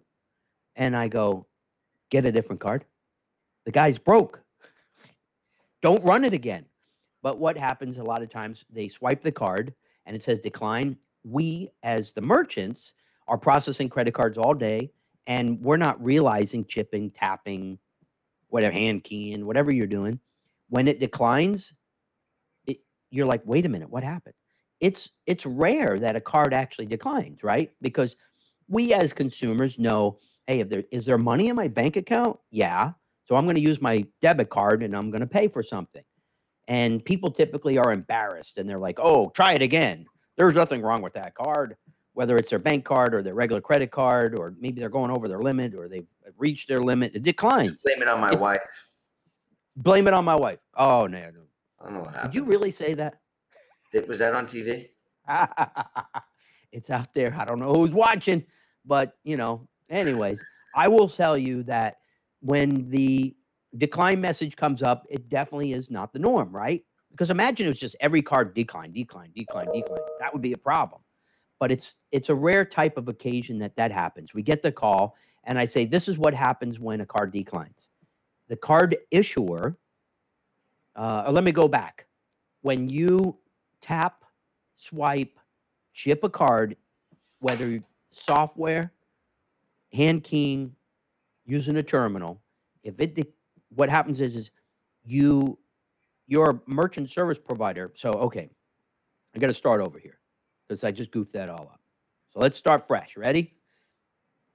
And 0.77 0.97
I 0.97 1.09
go, 1.09 1.47
"Get 2.11 2.27
a 2.27 2.33
different 2.33 2.61
card." 2.61 2.85
The 3.65 3.73
guy's 3.73 3.99
broke. 3.99 4.41
Don't 5.83 6.05
run 6.05 6.25
it 6.25 6.33
again. 6.33 6.67
But 7.23 7.39
what 7.39 7.57
happens 7.57 7.99
a 7.99 8.05
lot 8.05 8.23
of 8.23 8.31
times, 8.31 8.65
they 8.71 8.89
swipe 8.89 9.23
the 9.23 9.33
card 9.33 9.75
and 10.07 10.17
it 10.17 10.23
says 10.23 10.41
decline. 10.41 10.97
We, 11.25 11.71
as 11.83 12.13
the 12.13 12.21
merchants, 12.21 12.95
are 13.29 13.39
processing 13.39 13.89
credit 13.89 14.15
cards 14.15 14.39
all 14.39 14.55
day 14.55 14.91
and 15.27 15.61
we're 15.61 15.77
not 15.77 16.03
realizing 16.03 16.65
chipping, 16.65 17.11
tapping, 17.11 17.79
whatever, 18.49 18.73
hand 18.73 19.05
keying, 19.05 19.47
whatever 19.47 19.73
you're 19.73 19.87
doing. 19.87 20.19
When 20.69 20.89
it 20.89 21.01
declines, 21.01 21.73
it, 22.67 22.81
you're 23.11 23.27
like, 23.27 23.43
wait 23.45 23.67
a 23.67 23.69
minute, 23.69 23.91
what 23.91 24.03
happened? 24.03 24.35
It's 24.81 25.11
it's 25.27 25.47
rare 25.47 25.99
that 26.01 26.17
a 26.17 26.21
card 26.21 26.53
actually 26.53 26.87
declines, 26.87 27.45
right? 27.45 27.71
Because 27.81 28.17
we 28.69 28.93
as 28.93 29.13
consumers 29.13 29.79
know, 29.79 30.19
hey, 30.47 30.61
if 30.61 30.69
there 30.69 30.85
is 30.91 31.07
there 31.07 31.19
money 31.19 31.49
in 31.49 31.57
my 31.57 31.69
bank 31.69 31.97
account? 31.97 32.39
Yeah. 32.51 32.93
So 33.27 33.37
I'm 33.37 33.45
going 33.45 33.55
to 33.55 33.61
use 33.61 33.81
my 33.81 34.05
debit 34.21 34.51
card 34.51 34.83
and 34.83 34.97
I'm 34.97 35.11
going 35.11 35.21
to 35.21 35.27
pay 35.27 35.47
for 35.49 35.63
something. 35.63 36.03
And 36.67 37.05
people 37.05 37.31
typically 37.31 37.79
are 37.79 37.93
embarrassed 37.93 38.59
and 38.59 38.69
they're 38.69 38.79
like, 38.79 38.99
oh, 39.01 39.31
try 39.31 39.53
it 39.53 39.63
again. 39.63 40.07
There's 40.43 40.57
nothing 40.57 40.83
wrong 40.83 41.03
with 41.03 41.13
that 41.13 41.37
card, 41.37 41.77
whether 42.15 42.35
it's 42.35 42.51
their 42.51 42.59
bank 42.59 42.85
card 42.85 43.15
or 43.15 43.23
their 43.23 43.35
regular 43.35 43.61
credit 43.61 43.93
card, 43.93 44.37
or 44.37 44.55
maybe 44.59 44.81
they're 44.81 44.89
going 44.89 45.13
over 45.13 45.29
their 45.29 45.41
limit 45.41 45.73
or 45.73 45.87
they've 45.87 46.07
reached 46.37 46.67
their 46.67 46.81
limit. 46.81 47.13
It 47.15 47.23
declines. 47.23 47.75
Blame 47.85 48.03
it 48.03 48.09
on 48.09 48.21
my 48.21 48.33
It- 48.33 48.41
wife. 48.41 48.89
Blame 49.77 50.09
it 50.09 50.15
on 50.15 50.25
my 50.25 50.35
wife. 50.35 50.59
Oh, 50.77 51.07
no. 51.07 51.19
no. 51.31 51.43
I 51.81 51.85
don't 51.85 51.95
know 51.95 52.01
what 52.01 52.13
happened. 52.15 52.33
Did 52.33 52.39
you 52.41 52.45
really 52.45 52.73
say 52.73 52.95
that? 52.95 53.21
Did- 53.93 54.09
Was 54.09 54.19
that 54.19 54.35
on 54.35 54.47
TV? 54.47 54.89
it's 56.73 56.91
out 56.91 57.15
there. 57.15 57.33
I 57.39 57.45
don't 57.45 57.61
know 57.61 57.73
who's 57.73 57.93
watching, 57.93 58.45
but 58.85 59.17
you 59.23 59.37
know, 59.37 59.69
anyways, 59.89 60.41
I 60.75 60.89
will 60.89 61.09
tell 61.09 61.39
you 61.39 61.63
that 61.65 61.99
when 62.41 62.91
the 62.91 63.37
decline 63.79 64.21
message 64.21 64.57
comes 64.57 64.83
up, 64.83 65.07
it 65.09 65.29
definitely 65.29 65.73
is 65.73 65.89
not 65.89 66.13
the 66.13 66.19
norm, 66.19 66.51
right? 66.51 66.85
Because 67.13 67.31
imagine 67.31 67.67
it 67.67 67.69
was 67.69 67.79
just 67.79 67.95
every 68.01 68.23
card 68.23 68.55
decline, 68.55 68.93
decline, 68.93 69.31
decline, 69.37 69.67
decline. 69.73 70.01
That 70.19 70.33
would 70.33 70.43
be 70.43 70.55
a 70.55 70.59
problem. 70.59 71.01
But 71.61 71.71
it's 71.71 71.97
it's 72.11 72.29
a 72.29 72.35
rare 72.35 72.65
type 72.65 72.97
of 72.97 73.09
occasion 73.09 73.59
that 73.61 73.77
that 73.77 73.93
happens. 73.93 74.35
We 74.35 74.43
get 74.43 74.63
the 74.63 74.73
call, 74.73 75.15
and 75.45 75.59
I 75.59 75.65
say, 75.65 75.85
"This 75.85 76.09
is 76.09 76.19
what 76.19 76.35
happens 76.35 76.81
when 76.81 77.01
a 77.01 77.07
card 77.07 77.33
declines." 77.33 77.91
The 78.49 78.57
card 78.57 78.97
issuer. 79.11 79.77
Uh, 80.97 81.31
let 81.33 81.45
me 81.45 81.53
go 81.53 81.69
back. 81.69 82.07
When 82.63 82.89
you 82.89 83.39
tap, 83.81 84.25
swipe, 84.75 85.39
chip 85.95 86.25
a 86.25 86.29
card, 86.29 86.77
whether 87.39 87.83
software, 88.11 88.93
hand 89.93 90.25
keying, 90.25 90.75
using 91.47 91.77
a 91.77 91.83
terminal, 91.83 92.41
if 92.83 92.95
it 92.99 93.15
de- 93.15 93.33
what 93.75 93.89
happens 93.89 94.21
is 94.21 94.37
is 94.37 94.51
you 95.05 95.59
your 96.33 96.63
merchant 96.67 97.11
service 97.11 97.37
provider. 97.37 97.93
So 97.95 98.09
okay, 98.13 98.49
I 99.37 99.39
got 99.39 99.49
to 99.49 99.55
start 99.55 99.83
over 99.83 99.99
here 99.99 100.19
because 100.67 100.83
I 100.83 100.91
just 100.91 101.11
goofed 101.11 101.35
that 101.35 101.51
all 101.51 101.69
up. 101.71 101.81
So 102.33 102.41
let's 102.41 102.57
start 102.57 102.89
fresh. 102.89 103.19
Ready? 103.19 103.53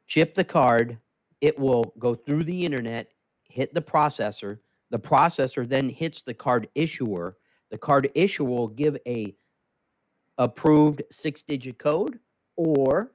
Chip 0.08 0.34
the 0.34 0.44
card. 0.44 0.98
It 1.40 1.60
will 1.60 1.94
go 2.00 2.16
through 2.16 2.46
the 2.46 2.66
internet, 2.66 3.12
hit 3.44 3.76
the 3.76 3.82
processor. 3.82 4.58
The 4.90 4.98
processor 4.98 5.70
then 5.70 5.88
hits 5.88 6.24
the 6.24 6.34
card 6.34 6.68
issuer. 6.74 7.38
The 7.70 7.78
card 7.78 8.10
issuer 8.16 8.48
will 8.48 8.70
give 8.70 8.98
a 9.06 9.36
approved 10.40 11.04
six 11.12 11.44
digit 11.44 11.78
code 11.78 12.18
or 12.56 13.12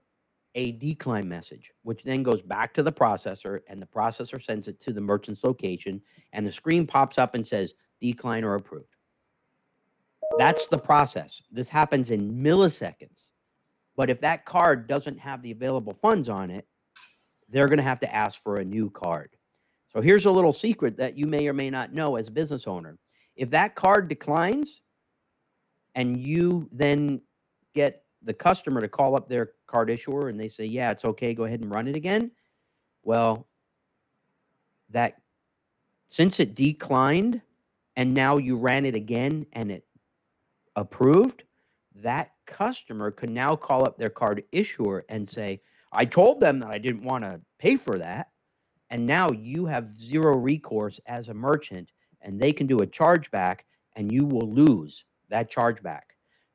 a 0.55 0.71
decline 0.73 1.29
message, 1.29 1.73
which 1.83 2.05
then 2.05 2.23
goes 2.23 2.43
back 2.43 2.75
to 2.75 2.85
the 2.85 2.93
processor 2.93 3.61
and 3.67 3.83
the 3.83 3.87
processor 3.87 4.41
sends 4.41 4.69
it 4.69 4.81
to 4.83 4.93
the 4.93 5.01
merchant's 5.01 5.43
location 5.43 6.01
and 6.33 6.47
the 6.47 6.53
screen 6.53 6.87
pops 6.87 7.19
up 7.19 7.35
and 7.35 7.45
says 7.45 7.75
decline 8.03 8.45
or 8.45 8.57
approved. 8.57 8.87
That's 10.39 10.67
the 10.67 10.79
process. 10.79 11.41
This 11.51 11.69
happens 11.69 12.11
in 12.11 12.33
milliseconds. 12.33 13.31
But 13.97 14.11
if 14.11 14.21
that 14.21 14.45
card 14.45 14.87
doesn't 14.89 15.19
have 15.19 15.43
the 15.43 15.53
available 15.53 15.97
funds 16.01 16.29
on 16.29 16.51
it, 16.51 16.67
they're 17.49 17.69
going 17.69 17.79
to 17.79 17.85
have 17.85 18.01
to 18.01 18.15
ask 18.15 18.43
for 18.43 18.57
a 18.57 18.65
new 18.65 18.91
card. 18.91 19.31
So 19.93 20.01
here's 20.01 20.25
a 20.25 20.31
little 20.31 20.53
secret 20.53 20.97
that 20.97 21.19
you 21.19 21.27
may 21.27 21.47
or 21.47 21.53
may 21.53 21.69
not 21.69 21.93
know 21.93 22.17
as 22.17 22.29
a 22.29 22.31
business 22.31 22.67
owner. 22.67 22.99
If 23.37 23.51
that 23.51 23.75
card 23.75 24.09
declines 24.09 24.81
and 25.95 26.17
you 26.19 26.69
then 26.73 27.21
get 27.75 28.05
the 28.23 28.33
customer 28.33 28.81
to 28.81 28.89
call 28.89 29.15
up 29.15 29.29
their 29.29 29.53
card 29.67 29.91
issuer 29.91 30.29
and 30.29 30.41
they 30.41 30.49
say, 30.49 30.65
yeah, 30.65 30.91
it's 30.91 31.05
okay, 31.05 31.35
go 31.35 31.45
ahead 31.45 31.61
and 31.61 31.71
run 31.71 31.89
it 31.89 31.97
again. 31.97 32.31
Well, 33.03 33.47
that 34.91 35.21
since 36.09 36.41
it 36.41 36.55
declined 36.55 37.43
and 37.97 38.15
now 38.15 38.37
you 38.37 38.57
ran 38.57 38.87
it 38.87 38.95
again 38.95 39.47
and 39.53 39.71
it 39.71 39.85
approved, 40.77 41.43
that 41.97 42.33
customer 42.47 43.11
could 43.11 43.31
now 43.31 43.55
call 43.55 43.85
up 43.85 43.99
their 43.99 44.11
card 44.11 44.45
issuer 44.53 45.05
and 45.09 45.29
say, 45.29 45.61
I 45.93 46.05
told 46.07 46.41
them 46.41 46.59
that 46.61 46.71
I 46.75 46.79
didn't 46.79 47.05
want 47.05 47.25
to 47.25 47.41
pay 47.59 47.77
for 47.77 47.99
that. 47.99 48.31
And 48.91 49.07
now 49.07 49.31
you 49.31 49.67
have 49.67 49.99
zero 49.99 50.37
recourse 50.37 51.01
as 51.07 51.29
a 51.29 51.35
merchant 51.35 51.91
and 52.21 52.41
they 52.41 52.53
can 52.53 52.67
do 52.67 52.79
a 52.79 52.87
chargeback 52.87 53.61
and 53.97 54.11
you 54.11 54.25
will 54.25 54.51
lose 54.51 55.05
that 55.29 55.51
chargeback 55.51 56.03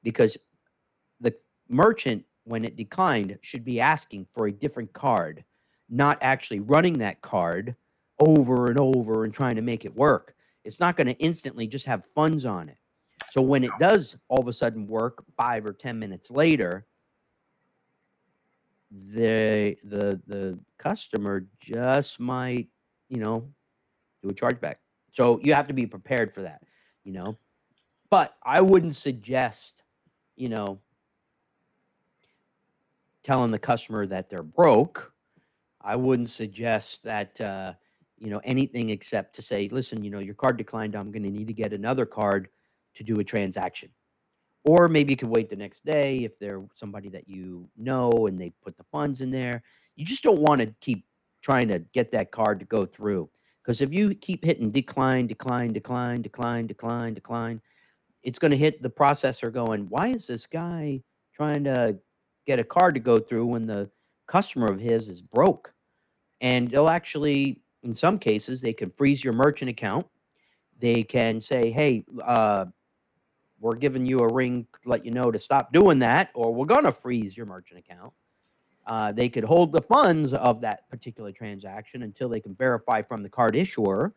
because 0.03 0.37
the 1.19 1.35
merchant, 1.69 2.23
when 2.45 2.63
it 2.63 2.77
declined, 2.77 3.37
should 3.41 3.65
be 3.65 3.81
asking 3.81 4.25
for 4.33 4.47
a 4.47 4.51
different 4.51 4.93
card, 4.93 5.43
not 5.89 6.17
actually 6.21 6.59
running 6.59 6.93
that 6.93 7.21
card 7.21 7.75
over 8.19 8.67
and 8.67 8.79
over 8.79 9.23
and 9.23 9.33
trying 9.33 9.55
to 9.55 9.61
make 9.61 9.85
it 9.85 9.95
work. 9.95 10.33
It's 10.67 10.81
not 10.81 10.97
going 10.97 11.07
to 11.07 11.13
instantly 11.13 11.65
just 11.65 11.85
have 11.85 12.03
funds 12.13 12.43
on 12.43 12.67
it. 12.67 12.77
So 13.31 13.41
when 13.41 13.63
it 13.63 13.71
does 13.79 14.17
all 14.27 14.41
of 14.41 14.49
a 14.49 14.53
sudden 14.53 14.85
work 14.85 15.23
five 15.37 15.65
or 15.65 15.71
10 15.71 15.97
minutes 15.97 16.29
later, 16.29 16.85
the 18.91 19.77
the 19.85 20.19
the 20.27 20.59
customer 20.77 21.45
just 21.59 22.19
might, 22.19 22.67
you 23.07 23.21
know, 23.21 23.47
do 24.21 24.29
a 24.29 24.33
chargeback. 24.33 24.75
So 25.13 25.39
you 25.41 25.53
have 25.53 25.67
to 25.67 25.73
be 25.73 25.85
prepared 25.85 26.33
for 26.33 26.41
that, 26.41 26.61
you 27.05 27.13
know. 27.13 27.37
But 28.09 28.35
I 28.43 28.59
wouldn't 28.61 28.95
suggest, 28.95 29.83
you 30.35 30.49
know, 30.49 30.79
telling 33.23 33.51
the 33.51 33.59
customer 33.59 34.05
that 34.07 34.29
they're 34.29 34.43
broke. 34.43 35.13
I 35.81 35.95
wouldn't 35.95 36.29
suggest 36.29 37.03
that 37.03 37.39
uh, 37.39 37.73
you 38.19 38.29
know 38.29 38.41
anything 38.43 38.89
except 38.89 39.35
to 39.35 39.41
say, 39.41 39.69
listen, 39.71 40.03
you 40.03 40.09
know, 40.09 40.19
your 40.19 40.35
card 40.35 40.57
declined. 40.57 40.95
I'm 40.95 41.11
going 41.11 41.23
to 41.23 41.29
need 41.29 41.47
to 41.47 41.53
get 41.53 41.73
another 41.73 42.05
card 42.05 42.49
to 42.95 43.03
do 43.03 43.19
a 43.19 43.23
transaction. 43.23 43.89
Or 44.65 44.89
maybe 44.89 45.13
you 45.13 45.17
could 45.17 45.29
wait 45.29 45.49
the 45.49 45.55
next 45.55 45.85
day 45.85 46.25
if 46.25 46.37
they're 46.39 46.63
somebody 46.75 47.09
that 47.09 47.29
you 47.29 47.69
know 47.77 48.27
and 48.27 48.39
they 48.39 48.51
put 48.63 48.77
the 48.77 48.83
funds 48.91 49.21
in 49.21 49.31
there. 49.31 49.63
You 49.95 50.05
just 50.05 50.23
don't 50.23 50.41
want 50.41 50.61
to 50.61 50.73
keep 50.81 51.05
trying 51.41 51.69
to 51.69 51.79
get 51.93 52.11
that 52.11 52.31
card 52.31 52.59
to 52.59 52.65
go 52.65 52.85
through. 52.85 53.29
Because 53.63 53.81
if 53.81 53.93
you 53.93 54.15
keep 54.15 54.43
hitting 54.43 54.71
decline, 54.71 55.27
decline, 55.27 55.73
decline, 55.73 56.21
decline, 56.21 56.67
decline, 56.67 57.13
decline, 57.13 57.61
it's 58.23 58.39
going 58.39 58.51
to 58.51 58.57
hit 58.57 58.81
the 58.81 58.89
processor 58.89 59.53
going, 59.53 59.87
why 59.89 60.07
is 60.07 60.27
this 60.27 60.45
guy 60.45 61.01
trying 61.33 61.63
to 61.63 61.97
get 62.45 62.59
a 62.59 62.63
card 62.63 62.93
to 62.95 62.99
go 62.99 63.17
through 63.17 63.45
when 63.45 63.67
the 63.67 63.89
customer 64.27 64.67
of 64.67 64.79
his 64.79 65.09
is 65.09 65.21
broke? 65.21 65.73
And 66.41 66.69
they'll 66.69 66.89
actually, 66.89 67.61
in 67.83 67.95
some 67.95 68.19
cases, 68.19 68.61
they 68.61 68.73
can 68.73 68.91
freeze 68.91 69.23
your 69.23 69.33
merchant 69.33 69.69
account. 69.69 70.05
They 70.79 71.03
can 71.03 71.41
say, 71.41 71.71
hey, 71.71 72.03
uh, 72.23 72.65
we're 73.59 73.75
giving 73.75 74.05
you 74.05 74.19
a 74.19 74.33
ring 74.33 74.67
to 74.83 74.89
let 74.89 75.05
you 75.05 75.11
know 75.11 75.31
to 75.31 75.39
stop 75.39 75.73
doing 75.73 75.99
that, 75.99 76.29
or 76.35 76.53
we're 76.53 76.65
going 76.65 76.85
to 76.85 76.91
freeze 76.91 77.35
your 77.35 77.45
merchant 77.45 77.79
account. 77.79 78.13
Uh, 78.85 79.11
they 79.11 79.27
could 79.27 79.43
hold 79.43 79.71
the 79.71 79.81
funds 79.81 80.33
of 80.33 80.61
that 80.61 80.89
particular 80.89 81.31
transaction 81.31 82.03
until 82.03 82.29
they 82.29 82.39
can 82.39 82.55
verify 82.55 83.01
from 83.01 83.21
the 83.21 83.29
card 83.29 83.55
issuer. 83.55 84.13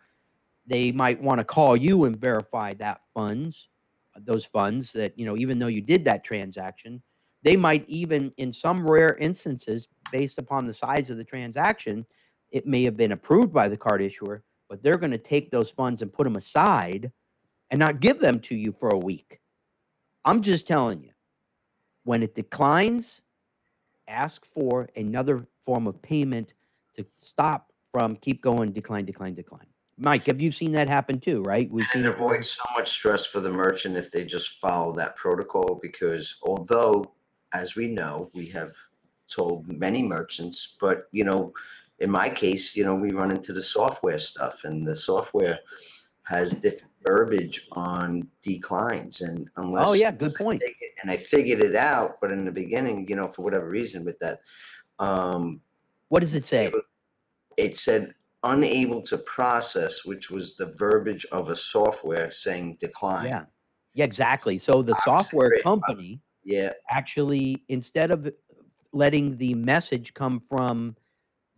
They 0.66 0.92
might 0.92 1.20
want 1.20 1.38
to 1.38 1.44
call 1.44 1.76
you 1.76 2.04
and 2.04 2.16
verify 2.16 2.72
that 2.74 3.00
funds, 3.12 3.68
those 4.16 4.44
funds 4.44 4.92
that, 4.92 5.18
you 5.18 5.26
know, 5.26 5.36
even 5.36 5.58
though 5.58 5.66
you 5.66 5.80
did 5.80 6.04
that 6.04 6.22
transaction, 6.22 7.02
they 7.42 7.56
might 7.56 7.88
even, 7.88 8.32
in 8.36 8.52
some 8.52 8.86
rare 8.86 9.16
instances, 9.16 9.88
based 10.12 10.38
upon 10.38 10.66
the 10.66 10.74
size 10.74 11.10
of 11.10 11.16
the 11.16 11.24
transaction, 11.24 12.04
it 12.50 12.66
may 12.66 12.82
have 12.84 12.96
been 12.96 13.12
approved 13.12 13.52
by 13.52 13.68
the 13.68 13.76
card 13.76 14.02
issuer, 14.02 14.42
but 14.68 14.82
they're 14.82 14.96
going 14.96 15.10
to 15.12 15.18
take 15.18 15.50
those 15.50 15.70
funds 15.70 16.02
and 16.02 16.12
put 16.12 16.24
them 16.24 16.36
aside 16.36 17.10
and 17.70 17.78
not 17.78 18.00
give 18.00 18.20
them 18.20 18.40
to 18.40 18.54
you 18.54 18.72
for 18.78 18.88
a 18.88 18.98
week. 18.98 19.40
I'm 20.24 20.42
just 20.42 20.66
telling 20.66 21.02
you, 21.02 21.10
when 22.04 22.22
it 22.22 22.34
declines, 22.34 23.22
ask 24.08 24.44
for 24.52 24.88
another 24.96 25.46
form 25.64 25.86
of 25.86 26.00
payment 26.02 26.54
to 26.96 27.06
stop 27.18 27.72
from 27.92 28.16
keep 28.16 28.42
going, 28.42 28.72
decline, 28.72 29.04
decline, 29.04 29.34
decline. 29.34 29.66
Mike, 29.98 30.26
have 30.26 30.40
you 30.40 30.50
seen 30.50 30.72
that 30.72 30.88
happen 30.88 31.20
too, 31.20 31.42
right? 31.42 31.70
We've 31.70 31.86
seen 31.92 32.04
it. 32.06 32.14
avoid 32.14 32.44
so 32.44 32.62
much 32.74 32.88
stress 32.88 33.26
for 33.26 33.40
the 33.40 33.50
merchant 33.50 33.96
if 33.96 34.10
they 34.10 34.24
just 34.24 34.58
follow 34.58 34.94
that 34.96 35.16
protocol 35.16 35.78
because 35.80 36.36
although 36.42 37.12
as 37.52 37.76
we 37.76 37.88
know 37.88 38.30
we 38.34 38.46
have 38.46 38.72
told 39.28 39.68
many 39.68 40.02
merchants 40.02 40.76
but 40.80 41.06
you 41.12 41.24
know 41.24 41.52
in 42.00 42.10
my 42.10 42.28
case 42.28 42.74
you 42.76 42.84
know 42.84 42.94
we 42.94 43.12
run 43.12 43.30
into 43.30 43.52
the 43.52 43.62
software 43.62 44.18
stuff 44.18 44.64
and 44.64 44.86
the 44.86 44.94
software 44.94 45.58
has 46.24 46.52
different 46.52 46.92
verbiage 47.06 47.66
on 47.72 48.26
declines 48.42 49.20
and 49.20 49.48
unless 49.56 49.88
Oh 49.88 49.92
yeah, 49.94 50.10
good 50.10 50.34
point. 50.34 50.60
figured- 50.62 50.90
and 51.02 51.10
I 51.10 51.16
figured 51.16 51.60
it 51.60 51.74
out, 51.74 52.18
but 52.20 52.30
in 52.30 52.44
the 52.44 52.52
beginning, 52.52 53.08
you 53.08 53.16
know, 53.16 53.26
for 53.26 53.40
whatever 53.42 53.66
reason 53.68 54.04
with 54.04 54.18
that, 54.18 54.40
um, 54.98 55.62
What 56.08 56.20
does 56.20 56.34
it 56.34 56.44
say? 56.44 56.70
it 57.56 57.78
said 57.78 58.14
unable 58.44 59.00
to 59.02 59.16
process, 59.18 60.04
which 60.04 60.30
was 60.30 60.56
the 60.56 60.66
verbiage 60.78 61.24
of 61.32 61.48
a 61.48 61.56
software 61.56 62.30
saying 62.30 62.76
decline. 62.80 63.26
Yeah. 63.26 63.44
Yeah, 63.94 64.04
exactly. 64.04 64.58
So 64.58 64.82
the 64.82 64.92
Obviously, 64.92 65.02
software 65.10 65.50
company 65.62 66.20
Yeah, 66.44 66.72
actually 66.90 67.56
instead 67.68 68.10
of 68.10 68.30
letting 68.92 69.36
the 69.38 69.54
message 69.54 70.12
come 70.14 70.40
from 70.48 70.96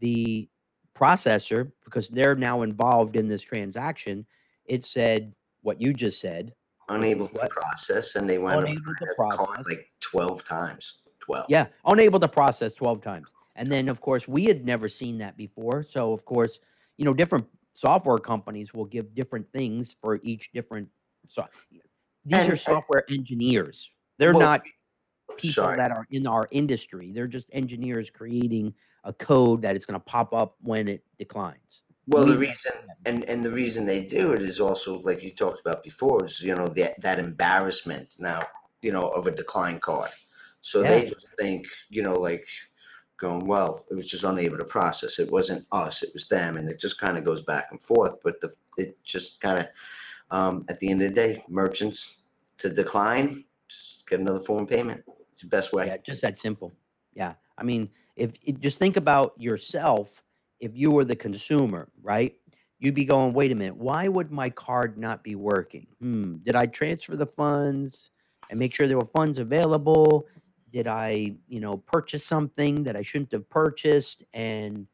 the 0.03 0.49
processor 0.95 1.71
because 1.85 2.09
they're 2.09 2.35
now 2.35 2.63
involved 2.63 3.17
in 3.17 3.27
this 3.29 3.41
transaction 3.41 4.27
it 4.67 4.85
said 4.85 5.33
what 5.63 5.81
you 5.81 5.95
just 5.95 6.21
said 6.21 6.53
unable 6.91 7.29
to 7.29 7.39
What? 7.39 7.51
process, 7.51 8.17
and 8.17 8.29
they 8.29 8.37
went 8.39 8.57
Unable 8.57 8.83
to 8.83 9.07
to 9.07 9.15
process. 9.17 9.65
like 9.67 9.89
twelve 10.01 10.45
times. 10.45 10.99
Twelve. 11.21 11.47
yeah 11.49 11.67
unable 11.87 12.19
to 12.21 12.27
process 12.29 12.75
12 12.75 13.01
times 13.01 13.29
and 13.55 13.71
then 13.71 13.89
of 13.89 14.01
course 14.01 14.27
we 14.27 14.45
had 14.45 14.65
never 14.67 14.89
seen 14.89 15.19
that 15.19 15.37
before 15.37 15.85
so 15.89 16.13
of 16.13 16.25
course 16.25 16.59
you 16.99 17.05
know 17.05 17.15
different 17.15 17.47
software 17.75 18.19
companies 18.19 18.75
will 18.75 18.85
give 18.87 19.15
different 19.15 19.47
things 19.53 19.95
for 20.03 20.19
each 20.25 20.51
different 20.53 20.89
so 21.29 21.47
these 21.71 21.81
And- 22.41 22.49
are 22.49 22.53
and- 22.53 22.61
software 22.61 23.05
engineers 23.09 23.89
they're 24.19 24.33
Well, 24.33 24.41
not 24.43 24.63
people 25.39 25.51
Sorry. 25.63 25.77
that 25.77 25.91
are 25.93 26.07
in 26.11 26.27
our 26.27 26.47
industry. 26.51 27.11
They're 27.13 27.27
just 27.27 27.47
engineers 27.53 28.11
creating 28.11 28.75
a 29.05 29.13
code 29.13 29.63
that 29.63 29.77
is 29.77 29.85
going 29.85 29.99
to 29.99 30.05
pop 30.05 30.33
up 30.33 30.57
when 30.63 30.89
it 30.89 31.03
declines. 31.19 31.59
Well, 32.09 32.27
the 32.27 32.37
reason 32.37 32.73
and 33.07 33.25
and 33.25 33.45
the 33.45 33.51
reason 33.51 33.87
they 33.87 34.05
do 34.05 34.33
it 34.33 34.43
is 34.43 34.59
also 34.59 35.01
like 35.03 35.23
you 35.23 35.31
talked 35.31 35.61
about 35.61 35.85
before 35.85 36.25
is 36.25 36.41
you 36.41 36.55
know 36.55 36.67
that 36.69 37.01
that 37.01 37.21
embarrassment 37.21 38.17
now 38.19 38.45
you 38.81 38.93
know 38.93 39.09
of 39.09 39.29
a 39.29 39.31
decline 39.31 39.79
card. 39.79 40.11
So 40.63 40.83
they 40.83 41.07
just 41.07 41.27
think 41.39 41.67
you 41.91 42.03
know 42.03 42.19
like 42.19 42.47
going 43.19 43.47
well 43.47 43.85
it 43.89 43.95
was 43.95 44.11
just 44.11 44.25
unable 44.25 44.59
to 44.59 44.65
process. 44.65 45.21
It 45.21 45.31
wasn't 45.31 45.65
us, 45.71 46.03
it 46.03 46.11
was 46.13 46.27
them, 46.27 46.57
and 46.57 46.69
it 46.69 46.81
just 46.81 47.01
kind 47.01 47.17
of 47.17 47.25
goes 47.25 47.43
back 47.43 47.69
and 47.71 47.81
forth. 47.81 48.17
But 48.25 48.41
the 48.41 48.53
it 48.77 48.99
just 49.05 49.41
kind 49.41 49.61
of 49.61 49.67
um, 50.33 50.65
at 50.69 50.81
the 50.81 50.91
end 50.91 51.03
of 51.03 51.11
the 51.11 51.15
day, 51.15 51.45
merchants 51.49 52.17
to 52.59 52.71
decline, 52.71 53.45
just 53.69 54.09
get 54.09 54.19
another 54.19 54.41
form 54.41 54.65
of 54.65 54.69
payment. 54.69 55.05
It's 55.31 55.43
the 55.43 55.47
best 55.47 55.73
way. 55.73 55.87
Yeah, 55.87 55.99
just 56.05 56.23
that 56.23 56.39
simple. 56.39 56.73
Yeah. 57.15 57.35
I 57.63 57.65
mean, 57.65 57.89
if 58.17 58.33
just 58.59 58.79
think 58.79 58.97
about 58.97 59.35
yourself, 59.41 60.11
if 60.59 60.73
you 60.75 60.91
were 60.91 61.05
the 61.05 61.15
consumer, 61.15 61.89
right? 62.03 62.35
You'd 62.81 62.97
be 62.97 63.05
going, 63.05 63.33
wait 63.33 63.53
a 63.53 63.55
minute, 63.55 63.77
why 63.77 64.09
would 64.09 64.33
my 64.33 64.51
card 64.51 64.99
not 64.99 65.23
be 65.23 65.37
working? 65.37 65.87
Hmm, 66.01 66.39
did 66.39 66.57
I 66.57 66.67
transfer 66.67 67.15
the 67.15 67.27
funds 67.27 68.11
and 68.51 68.59
make 68.59 68.75
sure 68.75 68.89
there 68.89 68.99
were 68.99 69.09
funds 69.17 69.39
available? 69.39 70.27
Did 70.73 70.89
I, 70.89 71.37
you 71.47 71.61
know, 71.61 71.77
purchase 71.77 72.27
something 72.27 72.83
that 72.83 72.97
I 72.97 73.03
shouldn't 73.03 73.31
have 73.31 73.49
purchased? 73.49 74.25
And, 74.35 74.89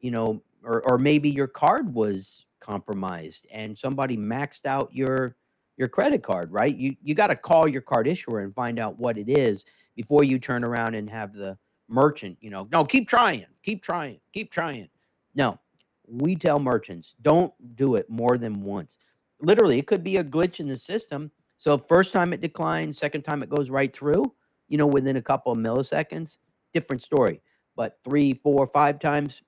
you 0.00 0.10
know, 0.10 0.42
or, 0.64 0.82
or 0.90 0.96
maybe 0.96 1.28
your 1.28 1.46
card 1.46 1.92
was 1.92 2.46
compromised 2.60 3.46
and 3.52 3.76
somebody 3.76 4.16
maxed 4.16 4.64
out 4.64 4.88
your 4.92 5.36
your 5.76 5.88
credit 5.88 6.22
card, 6.22 6.50
right? 6.50 6.74
You 6.74 6.96
you 7.02 7.14
got 7.14 7.26
to 7.26 7.36
call 7.36 7.68
your 7.68 7.82
card 7.82 8.08
issuer 8.08 8.40
and 8.40 8.54
find 8.54 8.78
out 8.78 8.98
what 8.98 9.18
it 9.18 9.28
is 9.28 9.66
before 9.94 10.24
you 10.24 10.38
turn 10.38 10.64
around 10.64 10.94
and 10.94 11.10
have 11.10 11.34
the 11.34 11.58
merchant, 11.88 12.36
you 12.40 12.50
know, 12.50 12.68
no, 12.72 12.84
keep 12.84 13.08
trying, 13.08 13.46
keep 13.62 13.82
trying, 13.82 14.18
keep 14.32 14.50
trying. 14.50 14.88
No, 15.34 15.58
we 16.06 16.36
tell 16.36 16.58
merchants 16.58 17.14
don't 17.22 17.52
do 17.76 17.94
it 17.96 18.08
more 18.08 18.38
than 18.38 18.62
once. 18.62 18.98
Literally, 19.40 19.78
it 19.78 19.86
could 19.86 20.04
be 20.04 20.18
a 20.18 20.24
glitch 20.24 20.60
in 20.60 20.68
the 20.68 20.76
system. 20.76 21.30
So 21.58 21.78
first 21.78 22.12
time 22.12 22.32
it 22.32 22.40
declines, 22.40 22.98
second 22.98 23.22
time 23.22 23.42
it 23.42 23.50
goes 23.50 23.70
right 23.70 23.94
through, 23.94 24.24
you 24.68 24.78
know, 24.78 24.86
within 24.86 25.16
a 25.16 25.22
couple 25.22 25.52
of 25.52 25.58
milliseconds, 25.58 26.38
different 26.72 27.02
story. 27.02 27.40
But 27.76 27.98
three, 28.04 28.34
four, 28.34 28.66
five 28.68 29.00
times, 29.00 29.42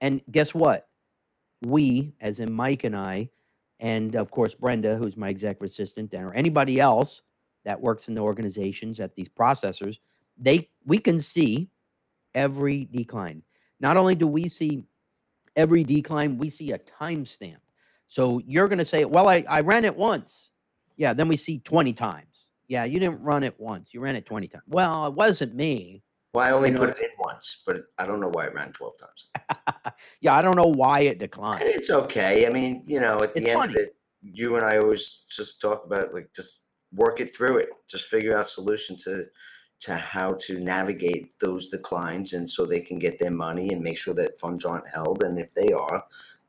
and 0.00 0.20
guess 0.30 0.54
what? 0.54 0.88
We, 1.62 2.14
as 2.20 2.40
in 2.40 2.52
Mike 2.52 2.84
and 2.84 2.96
I, 2.96 3.28
and 3.80 4.14
of 4.16 4.30
course 4.30 4.54
Brenda, 4.54 4.96
who's 4.96 5.16
my 5.16 5.28
executive 5.28 5.70
assistant, 5.72 6.12
and 6.14 6.24
or 6.24 6.34
anybody 6.34 6.80
else 6.80 7.22
that 7.64 7.80
works 7.80 8.08
in 8.08 8.14
the 8.14 8.20
organizations 8.20 9.00
at 9.00 9.14
these 9.14 9.28
processors, 9.28 9.98
they 10.38 10.68
we 10.84 10.98
can 10.98 11.20
see 11.20 11.68
every 12.34 12.84
decline. 12.86 13.42
Not 13.80 13.96
only 13.96 14.14
do 14.14 14.26
we 14.26 14.48
see 14.48 14.84
every 15.56 15.84
decline, 15.84 16.38
we 16.38 16.50
see 16.50 16.72
a 16.72 16.78
timestamp. 16.78 17.58
So 18.08 18.40
you're 18.46 18.68
going 18.68 18.78
to 18.78 18.84
say, 18.84 19.04
"Well, 19.04 19.28
I, 19.28 19.44
I 19.48 19.60
ran 19.60 19.84
it 19.84 19.96
once." 19.96 20.50
Yeah, 20.96 21.14
then 21.14 21.28
we 21.28 21.36
see 21.36 21.58
20 21.58 21.92
times. 21.94 22.46
Yeah, 22.68 22.84
you 22.84 23.00
didn't 23.00 23.22
run 23.22 23.44
it 23.44 23.58
once. 23.58 23.90
You 23.92 24.00
ran 24.00 24.16
it 24.16 24.26
20 24.26 24.48
times. 24.48 24.64
Well, 24.68 25.06
it 25.06 25.14
wasn't 25.14 25.54
me. 25.54 26.02
Well, 26.34 26.46
I 26.46 26.50
only 26.52 26.70
You 26.70 26.74
know, 26.74 26.80
put 26.80 26.90
it 26.90 26.98
in 27.00 27.10
once, 27.18 27.62
but 27.66 27.82
I 27.98 28.06
don't 28.06 28.20
know 28.20 28.30
why 28.30 28.46
it 28.46 28.54
ran 28.54 28.72
twelve 28.72 28.94
times. 28.98 29.30
yeah, 30.20 30.34
I 30.34 30.42
don't 30.42 30.56
know 30.56 30.72
why 30.74 31.00
it 31.00 31.12
And 31.12 31.20
declined. 31.20 31.62
it's 31.62 31.90
okay. 31.90 32.46
I 32.46 32.50
mean, 32.50 32.82
you 32.86 33.00
know, 33.00 33.22
at 33.22 33.34
the 33.34 33.40
It's 33.40 33.50
end 33.50 33.58
funny. 33.60 33.74
of 33.74 33.80
it, 33.80 33.96
you 34.22 34.56
and 34.56 34.64
I 34.64 34.78
always 34.78 35.24
just 35.30 35.60
talk 35.60 35.84
about 35.84 36.14
like 36.14 36.30
just 36.34 36.64
work 36.92 37.20
it 37.20 37.34
through 37.34 37.58
it. 37.58 37.68
Just 37.88 38.06
figure 38.06 38.36
out 38.36 38.48
solution 38.48 38.96
to 39.04 39.26
to 39.82 39.94
how 39.94 40.34
to 40.34 40.60
navigate 40.60 41.34
those 41.40 41.68
declines 41.68 42.32
and 42.34 42.48
so 42.48 42.64
they 42.64 42.80
can 42.80 42.98
get 42.98 43.18
their 43.18 43.32
money 43.32 43.72
and 43.72 43.82
make 43.82 43.98
sure 43.98 44.14
that 44.14 44.38
funds 44.38 44.64
aren't 44.64 44.88
held. 44.88 45.22
And 45.24 45.38
if 45.38 45.52
they 45.54 45.72
are, 45.72 46.04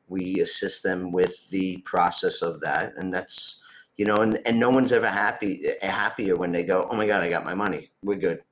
we 0.08 0.40
assist 0.40 0.82
them 0.84 1.10
with 1.10 1.48
the 1.50 1.78
process 1.78 2.42
of 2.42 2.60
that. 2.60 2.94
And 2.96 3.12
that's 3.12 3.60
you 3.96 4.04
know, 4.04 4.16
and, 4.16 4.40
and 4.44 4.58
no 4.58 4.70
one's 4.70 4.90
ever 4.90 5.08
happy 5.08 5.66
eh, 5.80 5.86
happier 5.88 6.36
when 6.36 6.50
they 6.50 6.64
go, 6.64 6.88
Oh 6.90 6.96
my 6.96 7.06
god, 7.06 7.22
I 7.22 7.28
got 7.30 7.44
my 7.44 7.54
money. 7.54 7.90
We're 8.02 8.18
good. 8.18 8.42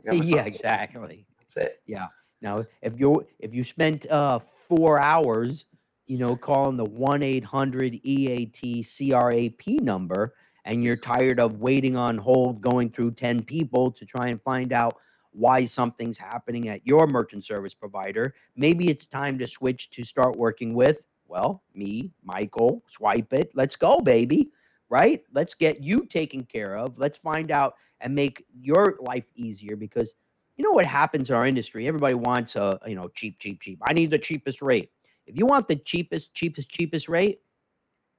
I 0.00 0.06
got 0.06 0.16
my 0.16 0.24
Yeah, 0.24 0.42
funds." 0.42 0.56
exactly. 0.56 1.26
That's 1.38 1.56
it. 1.56 1.82
Yeah. 1.86 2.06
Now, 2.40 2.64
if 2.82 2.98
you 2.98 3.26
if 3.38 3.52
you 3.52 3.64
spent 3.64 4.06
uh, 4.10 4.38
four 4.68 5.02
hours, 5.04 5.64
you 6.06 6.18
know, 6.18 6.36
calling 6.36 6.76
the 6.76 6.84
one 6.84 7.22
eight 7.22 7.44
hundred 7.44 8.00
EAT 8.02 8.86
CRAP 8.86 9.66
number, 9.82 10.34
and 10.68 10.84
you're 10.84 10.96
tired 10.96 11.40
of 11.40 11.60
waiting 11.60 11.96
on 11.96 12.18
hold, 12.18 12.60
going 12.60 12.90
through 12.90 13.12
ten 13.12 13.42
people 13.42 13.90
to 13.90 14.04
try 14.04 14.28
and 14.28 14.40
find 14.42 14.72
out 14.72 14.94
why 15.32 15.64
something's 15.64 16.18
happening 16.18 16.68
at 16.68 16.86
your 16.86 17.06
merchant 17.06 17.44
service 17.44 17.74
provider, 17.74 18.34
maybe 18.54 18.90
it's 18.90 19.06
time 19.06 19.38
to 19.38 19.48
switch 19.48 19.90
to 19.90 20.04
start 20.04 20.36
working 20.36 20.74
with 20.74 20.98
well, 21.26 21.62
me, 21.74 22.10
Michael, 22.24 22.82
Swypit. 22.90 23.50
Let's 23.54 23.76
go, 23.76 24.00
baby. 24.00 24.50
Right? 24.88 25.22
Let's 25.34 25.54
get 25.54 25.82
you 25.82 26.06
taken 26.06 26.44
care 26.44 26.78
of. 26.78 26.98
Let's 26.98 27.18
find 27.18 27.50
out 27.50 27.74
and 28.00 28.14
make 28.14 28.46
your 28.58 28.96
life 29.00 29.24
easier 29.36 29.76
because 29.76 30.14
you 30.56 30.64
know 30.64 30.72
what 30.72 30.86
happens 30.86 31.30
in 31.30 31.36
our 31.36 31.46
industry 31.46 31.86
everybody 31.86 32.14
wants 32.14 32.56
a 32.56 32.78
you 32.86 32.94
know 32.94 33.08
cheap 33.08 33.38
cheap 33.38 33.60
cheap 33.60 33.78
i 33.86 33.92
need 33.92 34.10
the 34.10 34.18
cheapest 34.18 34.62
rate 34.62 34.90
if 35.26 35.36
you 35.36 35.46
want 35.46 35.68
the 35.68 35.76
cheapest 35.76 36.32
cheapest 36.34 36.68
cheapest 36.68 37.08
rate 37.08 37.40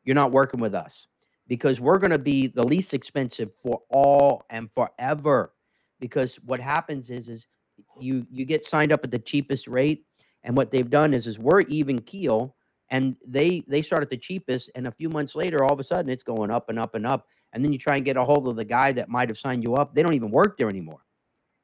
you're 0.04 0.16
not 0.16 0.32
working 0.32 0.60
with 0.60 0.74
us 0.74 1.08
because 1.50 1.82
we're 1.82 2.00
going 2.00 2.12
to 2.12 2.18
be 2.18 2.48
the 2.48 2.66
least 2.66 2.94
expensive 2.94 3.50
for 3.62 3.82
all 3.90 4.46
and 4.50 4.70
forever 4.74 5.54
because 6.00 6.36
what 6.46 6.62
happens 6.62 7.10
is 7.10 7.28
is 7.28 7.48
you 8.00 8.26
you 8.32 8.46
get 8.46 8.66
signed 8.66 8.94
up 8.94 9.02
at 9.04 9.12
the 9.12 9.20
cheapest 9.20 9.68
rate 9.68 10.06
and 10.46 10.56
what 10.56 10.72
they've 10.72 10.90
done 10.90 11.14
is 11.14 11.28
is 11.28 11.38
we're 11.38 11.62
even 11.62 12.00
keel 12.00 12.56
and 12.90 13.18
they 13.28 13.64
they 13.68 13.82
start 13.82 14.02
at 14.02 14.10
the 14.10 14.18
cheapest 14.18 14.70
and 14.76 14.88
a 14.88 14.92
few 14.92 15.10
months 15.10 15.36
later 15.36 15.64
all 15.64 15.74
of 15.74 15.80
a 15.80 15.84
sudden 15.84 16.10
it's 16.10 16.24
going 16.24 16.50
up 16.52 16.70
and 16.70 16.80
up 16.80 16.96
and 16.96 17.06
up 17.06 17.28
and 17.54 17.64
then 17.64 17.72
you 17.72 17.80
try 17.80 17.96
and 17.96 18.06
get 18.06 18.18
a 18.18 18.24
hold 18.24 18.48
of 18.48 18.56
the 18.56 18.66
guy 18.66 18.92
that 18.92 19.10
might 19.10 19.30
have 19.30 19.38
signed 19.38 19.64
you 19.64 19.76
up. 19.76 19.94
They 19.94 20.04
don't 20.04 20.14
even 20.14 20.32
work 20.32 20.58
there 20.58 20.70
anymore. 20.70 21.02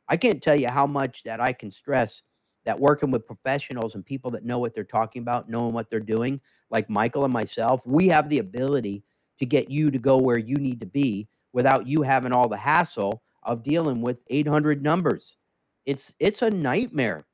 I 0.08 0.18
can't 0.18 0.42
tell 0.42 0.60
you 0.60 0.68
how 0.70 0.88
much 0.88 1.24
that 1.24 1.40
I 1.40 1.54
can 1.54 1.72
stress 1.72 2.22
that 2.66 2.80
working 2.80 3.12
with 3.12 3.28
professionals 3.28 3.94
and 3.94 4.04
people 4.06 4.32
that 4.32 4.44
know 4.44 4.58
what 4.58 4.74
they're 4.74 4.84
talking 4.84 5.22
about, 5.22 5.50
knowing 5.50 5.74
what 5.74 5.90
they're 5.90 6.00
doing, 6.00 6.42
like 6.72 6.90
Michael 6.90 7.24
and 7.24 7.34
myself, 7.34 7.82
we 7.86 8.08
have 8.08 8.28
the 8.30 8.40
ability 8.40 9.04
to 9.40 9.46
get 9.46 9.70
you 9.70 9.92
to 9.92 10.00
go 10.00 10.18
where 10.18 10.38
you 10.38 10.56
need 10.56 10.80
to 10.80 10.86
be 10.86 11.28
without 11.54 11.88
you 11.88 12.02
having 12.02 12.32
all 12.32 12.48
the 12.48 12.58
hassle 12.58 13.22
of 13.44 13.64
dealing 13.64 14.02
with 14.02 14.18
800 14.28 14.82
numbers. 14.82 15.38
It's 15.86 16.14
it's 16.20 16.42
a 16.42 16.50
nightmare. 16.50 17.26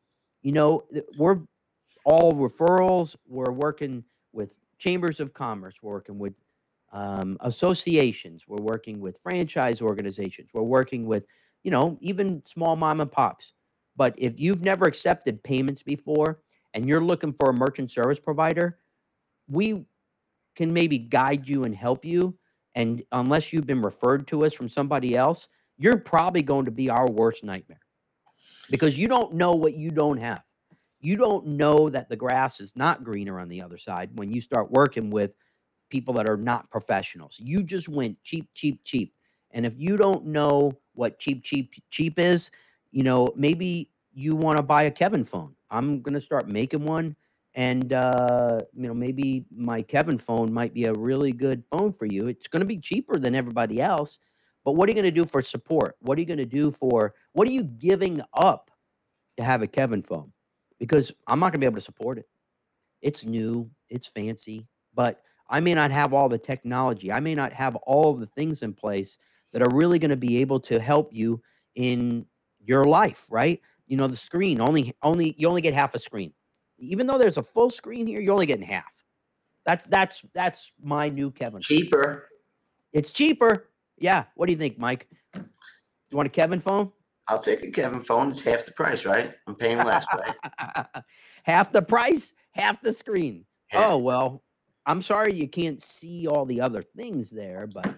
You 0.42 0.52
know, 0.52 0.84
we're 1.18 1.40
all 2.06 2.34
referrals. 2.34 3.16
We're 3.28 3.52
working 3.52 4.04
with 4.34 4.50
chambers 4.82 5.20
of 5.20 5.34
commerce, 5.34 5.76
we're 5.82 5.94
working 5.94 6.20
with 6.20 6.34
um, 6.92 7.38
associations, 7.42 8.44
we're 8.48 8.64
working 8.64 9.00
with 9.00 9.16
franchise 9.24 9.82
organizations, 9.82 10.50
we're 10.54 10.64
working 10.64 11.06
with, 11.06 11.24
you 11.64 11.72
know, 11.72 11.98
even 12.02 12.42
small 12.52 12.76
mom 12.76 13.00
and 13.00 13.12
pops. 13.12 13.54
But 13.96 14.16
if 14.18 14.40
you've 14.40 14.64
never 14.64 14.86
accepted 14.86 15.42
payments 15.44 15.84
before 15.84 16.40
and 16.74 16.88
you're 16.88 17.04
looking 17.04 17.34
for 17.34 17.52
a 17.52 17.54
merchant 17.54 17.92
service 17.92 18.20
provider, 18.20 18.80
we 19.48 19.86
can 20.56 20.72
maybe 20.74 20.98
guide 20.98 21.48
you 21.48 21.64
and 21.64 21.76
help 21.76 22.06
you. 22.06 22.38
And 22.76 23.04
unless 23.12 23.52
you've 23.52 23.68
been 23.68 23.82
referred 23.82 24.28
to 24.28 24.46
us 24.46 24.54
from 24.54 24.70
somebody 24.70 25.16
else, 25.16 25.48
you're 25.78 25.98
probably 25.98 26.42
going 26.42 26.66
to 26.66 26.72
be 26.72 26.90
our 26.90 27.08
worst 27.10 27.44
nightmare 27.44 27.82
because 28.70 28.98
you 28.98 29.08
don't 29.08 29.34
know 29.34 29.54
what 29.54 29.76
you 29.76 29.92
don't 29.92 30.18
have. 30.18 30.44
You 31.00 31.16
don't 31.16 31.46
know 31.48 31.90
that 31.90 32.10
the 32.10 32.16
grass 32.16 32.60
is 32.60 32.74
not 32.76 33.04
greener 33.04 33.40
on 33.40 33.50
the 33.50 33.62
other 33.62 33.78
side 33.78 34.12
when 34.14 34.32
you 34.32 34.40
start 34.40 34.72
working 34.72 35.10
with 35.10 35.32
people 35.90 36.14
that 36.14 36.30
are 36.30 36.38
not 36.38 36.70
professionals. 36.70 37.38
You 37.40 37.64
just 37.64 37.90
went 37.90 38.22
cheap, 38.24 38.48
cheap, 38.54 38.80
cheap. 38.84 39.14
And 39.52 39.66
if 39.66 39.74
you 39.76 39.98
don't 39.98 40.26
know 40.26 40.72
what 40.94 41.20
cheap, 41.20 41.44
cheap, 41.44 41.74
cheap 41.90 42.20
is, 42.20 42.52
you 42.92 43.04
know, 43.04 43.28
maybe 43.36 43.90
you 44.14 44.36
want 44.36 44.58
to 44.58 44.64
buy 44.64 44.84
a 44.84 44.92
Kevin 44.92 45.26
phone. 45.26 45.56
I'm 45.70 46.02
going 46.02 46.14
to 46.14 46.22
start 46.22 46.48
making 46.48 46.86
one. 46.86 47.16
And, 47.54 47.92
uh, 47.92 48.60
you 48.74 48.88
know, 48.88 48.94
maybe 48.94 49.46
my 49.54 49.82
Kevin 49.82 50.18
phone 50.18 50.54
might 50.54 50.74
be 50.74 50.86
a 50.86 50.94
really 50.94 51.34
good 51.34 51.64
phone 51.70 51.94
for 51.94 52.06
you. 52.06 52.28
It's 52.28 52.48
going 52.48 52.62
to 52.62 52.66
be 52.66 52.78
cheaper 52.78 53.18
than 53.20 53.36
everybody 53.36 53.82
else. 53.82 54.20
But 54.64 54.74
what 54.74 54.88
are 54.88 54.92
you 54.92 54.96
going 54.96 55.14
to 55.14 55.22
do 55.22 55.26
for 55.26 55.42
support? 55.42 55.98
What 56.02 56.18
are 56.18 56.22
you 56.22 56.28
going 56.28 56.38
to 56.38 56.46
do 56.46 56.72
for, 56.72 57.14
what 57.34 57.48
are 57.48 57.52
you 57.52 57.64
giving 57.64 58.22
up 58.34 58.72
to 59.38 59.44
have 59.44 59.62
a 59.62 59.68
Kevin 59.68 60.04
phone? 60.04 60.32
Because 60.80 61.12
I'm 61.28 61.40
not 61.40 61.48
going 61.48 61.54
to 61.54 61.60
be 61.60 61.66
able 61.66 61.80
to 61.80 61.82
support 61.82 62.18
it. 62.20 62.28
It's 63.02 63.26
new, 63.26 63.70
it's 63.90 64.08
fancy, 64.08 64.68
but 64.94 65.22
I 65.50 65.60
may 65.60 65.74
not 65.74 65.92
have 65.92 66.14
all 66.14 66.30
the 66.30 66.38
technology. 66.38 67.12
I 67.12 67.20
may 67.20 67.36
not 67.36 67.52
have 67.52 67.76
all 67.76 68.14
the 68.14 68.28
things 68.28 68.62
in 68.62 68.74
place 68.74 69.18
that 69.52 69.62
are 69.62 69.76
really 69.76 70.00
going 70.00 70.12
to 70.12 70.16
be 70.16 70.38
able 70.38 70.60
to 70.62 70.80
help 70.80 71.10
you 71.12 71.42
in 71.76 72.26
your 72.64 72.86
life, 72.86 73.26
right? 73.30 73.60
You 73.88 73.98
know, 73.98 74.08
the 74.08 74.16
screen 74.16 74.62
only 74.62 74.96
only 75.04 75.36
you 75.38 75.48
only 75.50 75.62
get 75.62 75.74
half 75.74 75.96
a 75.96 76.00
screen. 76.00 76.32
Even 76.82 77.08
though 77.08 77.18
there's 77.18 77.38
a 77.38 77.44
full 77.44 77.70
screen 77.70 78.08
here, 78.08 78.20
you're 78.20 78.34
only 78.34 78.46
getting 78.46 78.66
half. 78.66 78.92
That's 79.66 79.84
that's 79.88 80.22
that's 80.34 80.72
my 80.82 81.10
new 81.10 81.32
Kevin. 81.32 81.62
Cheaper. 81.62 82.28
It's 82.94 83.12
cheaper. 83.12 83.70
Yeah. 83.98 84.26
What 84.36 84.48
do 84.48 84.52
you 84.52 84.58
think, 84.58 84.80
Mike? 84.80 85.08
You 85.36 86.18
want 86.18 86.28
a 86.28 86.32
Kevin 86.32 86.60
phone? 86.60 86.92
I'll 87.28 87.40
take 87.40 87.64
a 87.64 87.72
Kevin 87.72 88.02
phone. 88.02 88.32
It's 88.32 88.42
half 88.42 88.66
the 88.66 88.74
price, 88.74 89.06
right? 89.06 89.34
I'm 89.48 89.56
paying 89.56 89.78
less, 89.78 90.06
right? 90.14 90.88
half 91.44 91.72
the 91.72 91.82
price, 91.82 92.34
half 92.52 92.82
the 92.82 92.94
screen. 92.94 93.46
Yeah. 93.72 93.88
Oh 93.88 93.98
well, 93.98 94.44
I'm 94.86 95.02
sorry 95.02 95.34
you 95.34 95.48
can't 95.48 95.82
see 95.82 96.28
all 96.28 96.46
the 96.46 96.60
other 96.60 96.84
things 96.84 97.30
there, 97.30 97.68
but 97.68 97.96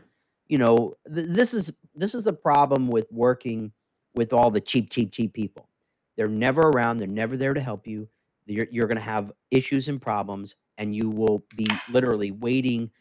you 0.47 0.57
know 0.57 0.95
th- 1.11 1.27
this 1.29 1.53
is 1.53 1.71
this 1.95 2.13
is 2.13 2.23
the 2.23 2.33
problem 2.33 2.89
with 2.89 3.07
working 3.11 3.71
with 4.15 4.33
all 4.33 4.51
the 4.51 4.61
cheap, 4.61 4.91
cheap, 4.91 5.11
cheap 5.11 5.33
people. 5.33 5.67
They're 6.17 6.27
never 6.27 6.61
around. 6.61 6.97
They're 6.97 7.07
never 7.07 7.37
there 7.37 7.53
to 7.53 7.61
help 7.61 7.87
you. 7.87 8.07
You're, 8.45 8.67
you're 8.71 8.87
going 8.87 8.97
to 8.97 9.03
have 9.03 9.31
issues 9.51 9.87
and 9.87 10.01
problems, 10.01 10.55
and 10.77 10.95
you 10.95 11.09
will 11.09 11.43
be 11.55 11.67
literally 11.89 12.31
waiting 12.31 12.91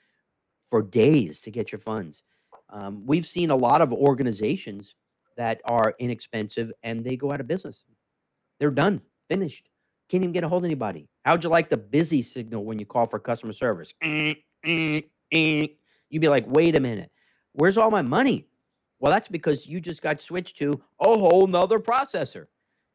for 0.71 0.83
days 0.83 1.41
to 1.43 1.51
get 1.51 1.73
your 1.73 1.81
funds. 1.81 2.23
Um, 2.71 3.03
we've 3.05 3.27
seen 3.27 3.51
a 3.51 3.57
lot 3.57 3.83
of 3.83 3.93
organizations 3.93 4.95
that 5.37 5.61
are 5.67 5.95
inexpensive 5.99 6.73
and 6.83 7.05
they 7.05 7.17
go 7.17 7.33
out 7.33 7.41
of 7.41 7.47
business. 7.47 7.85
They're 8.59 8.71
done, 8.71 9.03
finished. 9.29 9.69
Can't 10.09 10.23
even 10.25 10.33
get 10.33 10.45
a 10.45 10.49
hold 10.49 10.63
of 10.63 10.67
anybody. 10.67 11.09
How'd 11.25 11.45
you 11.45 11.51
like 11.51 11.69
the 11.71 11.77
busy 11.77 12.23
signal 12.23 12.65
when 12.65 12.79
you 12.79 12.87
call 12.87 13.07
for 13.07 13.19
customer 13.19 13.53
service? 13.53 13.93
Eh, 14.03 14.35
eh, 14.65 15.01
eh. 15.33 15.67
You'd 16.11 16.21
be 16.21 16.29
like, 16.29 16.45
wait 16.49 16.77
a 16.77 16.81
minute, 16.81 17.11
where's 17.53 17.79
all 17.79 17.91
my 17.91 18.03
money? 18.03 18.47
Well, 18.99 19.13
that's 19.13 19.29
because 19.29 19.67
you 19.67 19.81
just 19.81 20.01
got 20.03 20.21
switched 20.21 20.59
to 20.59 20.71
a 21.01 21.19
whole 21.19 21.47
nother 21.47 21.81
processor. 21.81 22.47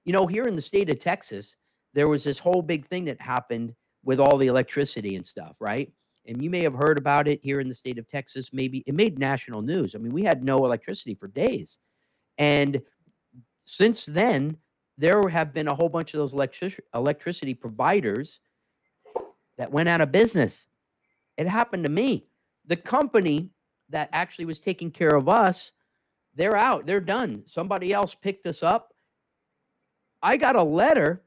You 0.06 0.14
know, 0.14 0.26
here 0.26 0.44
in 0.44 0.56
the 0.56 0.62
state 0.62 0.90
of 0.90 1.00
Texas, 1.00 1.58
there 1.98 2.08
was 2.08 2.24
this 2.24 2.38
whole 2.38 2.62
big 2.62 2.88
thing 2.88 3.06
that 3.06 3.20
happened 3.20 3.74
with 4.04 4.20
all 4.20 4.38
the 4.38 4.46
electricity 4.46 5.16
and 5.16 5.26
stuff, 5.26 5.56
right? 5.60 5.92
And 6.28 6.44
you 6.44 6.50
may 6.52 6.62
have 6.62 6.76
heard 6.76 7.00
about 7.00 7.28
it 7.28 7.40
here 7.42 7.60
in 7.60 7.68
the 7.68 7.74
state 7.74 7.98
of 7.98 8.08
Texas. 8.08 8.52
Maybe 8.54 8.84
it 8.86 8.94
made 8.94 9.18
national 9.18 9.64
news. 9.64 9.96
I 9.96 9.98
mean, 9.98 10.14
we 10.14 10.24
had 10.24 10.44
no 10.44 10.58
electricity 10.58 11.16
for 11.16 11.28
days. 11.28 11.80
And 12.38 12.80
since 13.66 14.06
then, 14.06 14.58
there 14.96 15.28
have 15.28 15.56
been 15.56 15.68
a 15.70 15.74
whole 15.74 15.90
bunch 15.90 16.14
of 16.14 16.20
those 16.20 16.34
electric- 16.34 16.84
electricity 16.94 17.56
providers 17.56 18.42
that 19.58 19.72
went 19.72 19.90
out 19.90 20.02
of 20.02 20.12
business. 20.12 20.68
It 21.36 21.48
happened 21.48 21.84
to 21.86 21.92
me. 21.92 22.28
The 22.68 22.76
company 22.76 23.50
that 23.90 24.10
actually 24.14 24.46
was 24.46 24.60
taking 24.60 24.92
care 24.92 25.16
of 25.16 25.28
us 25.28 25.72
they're 26.38 26.56
out. 26.56 26.86
They're 26.86 27.02
done. 27.02 27.42
Somebody 27.48 27.92
else 27.92 28.14
picked 28.14 28.46
us 28.46 28.62
up. 28.62 28.94
I 30.22 30.38
got 30.38 30.56
a 30.56 30.62
letter 30.62 31.24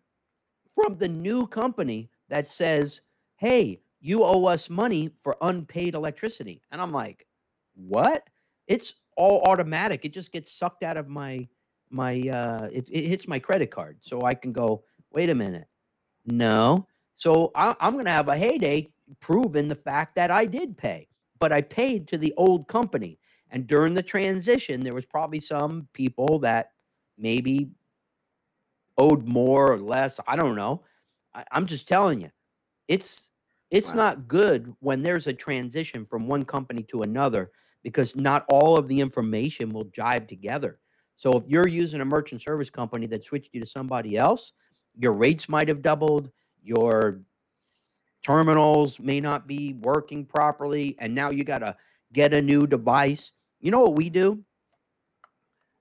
from 0.74 0.96
the 0.98 1.08
new 1.08 1.46
company 1.46 2.10
that 2.28 2.50
says, 2.50 3.00
"Hey, 3.36 3.80
you 4.00 4.24
owe 4.24 4.44
us 4.46 4.70
money 4.70 5.10
for 5.22 5.36
unpaid 5.42 5.94
electricity." 5.94 6.62
And 6.70 6.80
I'm 6.80 6.92
like, 6.92 7.26
"What?" 7.74 8.28
It's 8.66 8.94
all 9.16 9.42
automatic. 9.42 10.04
It 10.04 10.12
just 10.12 10.32
gets 10.32 10.52
sucked 10.52 10.82
out 10.82 10.96
of 10.96 11.08
my 11.08 11.48
my 11.90 12.20
uh 12.32 12.68
it, 12.72 12.88
it 12.90 13.06
hits 13.06 13.26
my 13.26 13.38
credit 13.38 13.70
card. 13.70 13.98
So 14.00 14.22
I 14.22 14.34
can 14.34 14.52
go, 14.52 14.84
"Wait 15.12 15.28
a 15.30 15.34
minute." 15.34 15.66
No. 16.26 16.86
So 17.14 17.50
I, 17.54 17.74
I'm 17.80 18.02
to 18.02 18.10
have 18.10 18.28
a 18.28 18.36
heyday 18.36 18.88
proving 19.20 19.68
the 19.68 19.74
fact 19.74 20.14
that 20.14 20.30
I 20.30 20.46
did 20.46 20.76
pay, 20.76 21.08
but 21.38 21.52
I 21.52 21.60
paid 21.60 22.08
to 22.08 22.18
the 22.18 22.32
old 22.36 22.68
company. 22.68 23.18
And 23.50 23.66
during 23.66 23.94
the 23.94 24.02
transition, 24.02 24.80
there 24.80 24.94
was 24.94 25.04
probably 25.04 25.40
some 25.40 25.88
people 25.92 26.38
that 26.40 26.70
maybe 27.18 27.68
owed 29.00 29.26
more 29.26 29.72
or 29.72 29.78
less. 29.78 30.20
I 30.26 30.36
don't 30.36 30.56
know. 30.56 30.82
I, 31.34 31.44
am 31.52 31.66
just 31.66 31.88
telling 31.88 32.20
you, 32.20 32.30
it's 32.88 33.30
it's 33.70 33.90
wow. 33.90 33.96
not 33.96 34.28
good 34.28 34.74
when 34.80 35.02
there's 35.02 35.26
a 35.26 35.32
transition 35.32 36.04
from 36.04 36.26
one 36.26 36.44
company 36.44 36.82
to 36.84 37.02
another 37.02 37.50
because 37.82 38.16
not 38.16 38.44
all 38.48 38.78
of 38.78 38.88
the 38.88 39.00
information 39.00 39.70
will 39.70 39.86
jive 39.86 40.28
together. 40.28 40.78
So 41.16 41.30
if 41.32 41.44
you're 41.46 41.68
using 41.68 42.00
a 42.00 42.04
merchant 42.04 42.42
service 42.42 42.70
company 42.70 43.06
that 43.06 43.24
switched 43.24 43.50
you 43.52 43.60
to 43.60 43.66
somebody 43.66 44.16
else, 44.16 44.52
your 44.98 45.12
rates 45.12 45.48
might 45.48 45.68
have 45.68 45.82
doubled, 45.82 46.30
your 46.62 47.20
terminals 48.24 48.98
may 48.98 49.20
not 49.20 49.46
be 49.46 49.74
working 49.74 50.24
properly, 50.24 50.96
and 50.98 51.14
now 51.14 51.30
you 51.30 51.44
got 51.44 51.58
to 51.58 51.76
get 52.12 52.34
a 52.34 52.42
new 52.42 52.66
device. 52.66 53.32
You 53.60 53.70
know 53.70 53.80
what 53.80 53.96
we 53.96 54.10
do? 54.10 54.42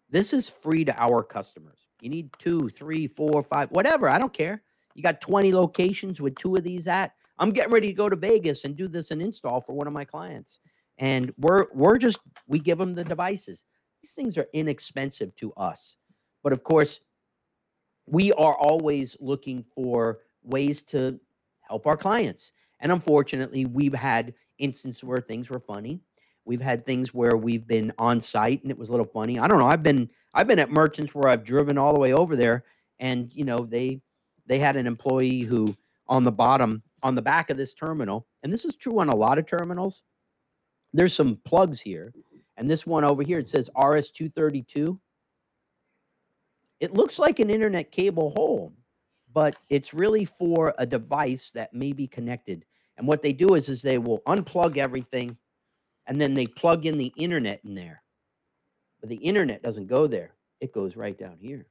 This 0.09 0.33
is 0.33 0.49
free 0.49 0.85
to 0.85 1.01
our 1.01 1.23
customers. 1.23 1.78
You 2.01 2.09
need 2.09 2.29
two, 2.39 2.69
three, 2.69 3.07
four, 3.07 3.43
five, 3.43 3.69
whatever. 3.71 4.09
I 4.09 4.17
don't 4.17 4.33
care. 4.33 4.61
You 4.95 5.03
got 5.03 5.21
20 5.21 5.53
locations 5.53 6.19
with 6.21 6.35
two 6.35 6.55
of 6.55 6.63
these 6.63 6.87
at. 6.87 7.13
I'm 7.37 7.51
getting 7.51 7.71
ready 7.71 7.87
to 7.87 7.93
go 7.93 8.09
to 8.09 8.15
Vegas 8.15 8.65
and 8.65 8.75
do 8.75 8.87
this 8.87 9.11
an 9.11 9.21
install 9.21 9.61
for 9.61 9.73
one 9.73 9.87
of 9.87 9.93
my 9.93 10.05
clients. 10.05 10.59
And 10.97 11.33
we're 11.37 11.67
we're 11.73 11.97
just 11.97 12.19
we 12.47 12.59
give 12.59 12.77
them 12.77 12.93
the 12.93 13.03
devices. 13.03 13.63
These 14.01 14.11
things 14.11 14.37
are 14.37 14.47
inexpensive 14.53 15.33
to 15.37 15.53
us. 15.53 15.95
But 16.43 16.51
of 16.51 16.63
course, 16.63 16.99
we 18.05 18.33
are 18.33 18.55
always 18.55 19.15
looking 19.19 19.63
for 19.73 20.19
ways 20.43 20.81
to 20.83 21.19
help 21.61 21.87
our 21.87 21.97
clients. 21.97 22.51
And 22.81 22.91
unfortunately, 22.91 23.65
we've 23.65 23.93
had 23.93 24.33
instances 24.57 25.03
where 25.03 25.19
things 25.19 25.49
were 25.49 25.59
funny 25.59 26.01
We've 26.49 26.59
had 26.59 26.83
things 26.83 27.13
where 27.13 27.37
we've 27.37 27.67
been 27.67 27.93
on 27.99 28.21
site 28.21 28.63
and 28.63 28.71
it 28.71 28.77
was 28.79 28.87
a 28.89 28.91
little 28.91 29.05
funny. 29.05 29.37
I 29.37 29.47
don't 29.47 29.59
know. 29.59 29.69
I've 29.71 29.83
been 29.83 30.09
I've 30.33 30.47
been 30.47 30.57
at 30.57 30.71
merchants 30.71 31.13
where 31.13 31.29
I've 31.29 31.43
driven 31.43 31.77
all 31.77 31.93
the 31.93 31.99
way 31.99 32.11
over 32.11 32.35
there 32.35 32.63
and 32.99 33.31
you 33.35 33.45
know 33.45 33.59
they 33.59 34.01
they 34.47 34.57
had 34.57 34.75
an 34.75 34.87
employee 34.87 35.41
who 35.41 35.75
on 36.07 36.23
the 36.23 36.31
bottom 36.31 36.81
on 37.03 37.13
the 37.13 37.21
back 37.21 37.51
of 37.51 37.57
this 37.57 37.75
terminal 37.75 38.25
and 38.41 38.51
this 38.51 38.65
is 38.65 38.75
true 38.75 38.99
on 38.99 39.09
a 39.09 39.15
lot 39.15 39.37
of 39.37 39.45
terminals 39.45 40.01
there's 40.91 41.13
some 41.13 41.37
plugs 41.45 41.79
here 41.79 42.11
and 42.57 42.67
this 42.67 42.83
one 42.83 43.03
over 43.03 43.21
here 43.21 43.37
it 43.37 43.47
says 43.47 43.69
rs232 43.77 44.97
it 46.79 46.95
looks 46.95 47.19
like 47.19 47.37
an 47.37 47.51
internet 47.51 47.91
cable 47.91 48.33
hole 48.35 48.73
but 49.31 49.55
it's 49.69 49.93
really 49.93 50.25
for 50.25 50.73
a 50.79 50.85
device 50.85 51.51
that 51.53 51.75
may 51.75 51.93
be 51.93 52.07
connected 52.07 52.65
and 52.97 53.07
what 53.07 53.21
they 53.21 53.33
do 53.33 53.53
is 53.53 53.69
is 53.69 53.83
they 53.83 53.99
will 53.99 54.19
unplug 54.27 54.77
everything 54.77 55.37
and 56.09 56.19
then 56.19 56.33
they 56.33 56.47
plug 56.47 56.85
in 56.85 56.97
the 56.97 57.13
internet 57.15 57.61
in 57.63 57.75
there. 57.75 58.01
But 58.99 59.09
the 59.09 59.15
internet 59.15 59.63
doesn't 59.63 59.87
go 59.87 60.07
there, 60.07 60.31
it 60.59 60.73
goes 60.73 60.97
right 60.97 61.17
down 61.17 61.37
here. 61.39 61.67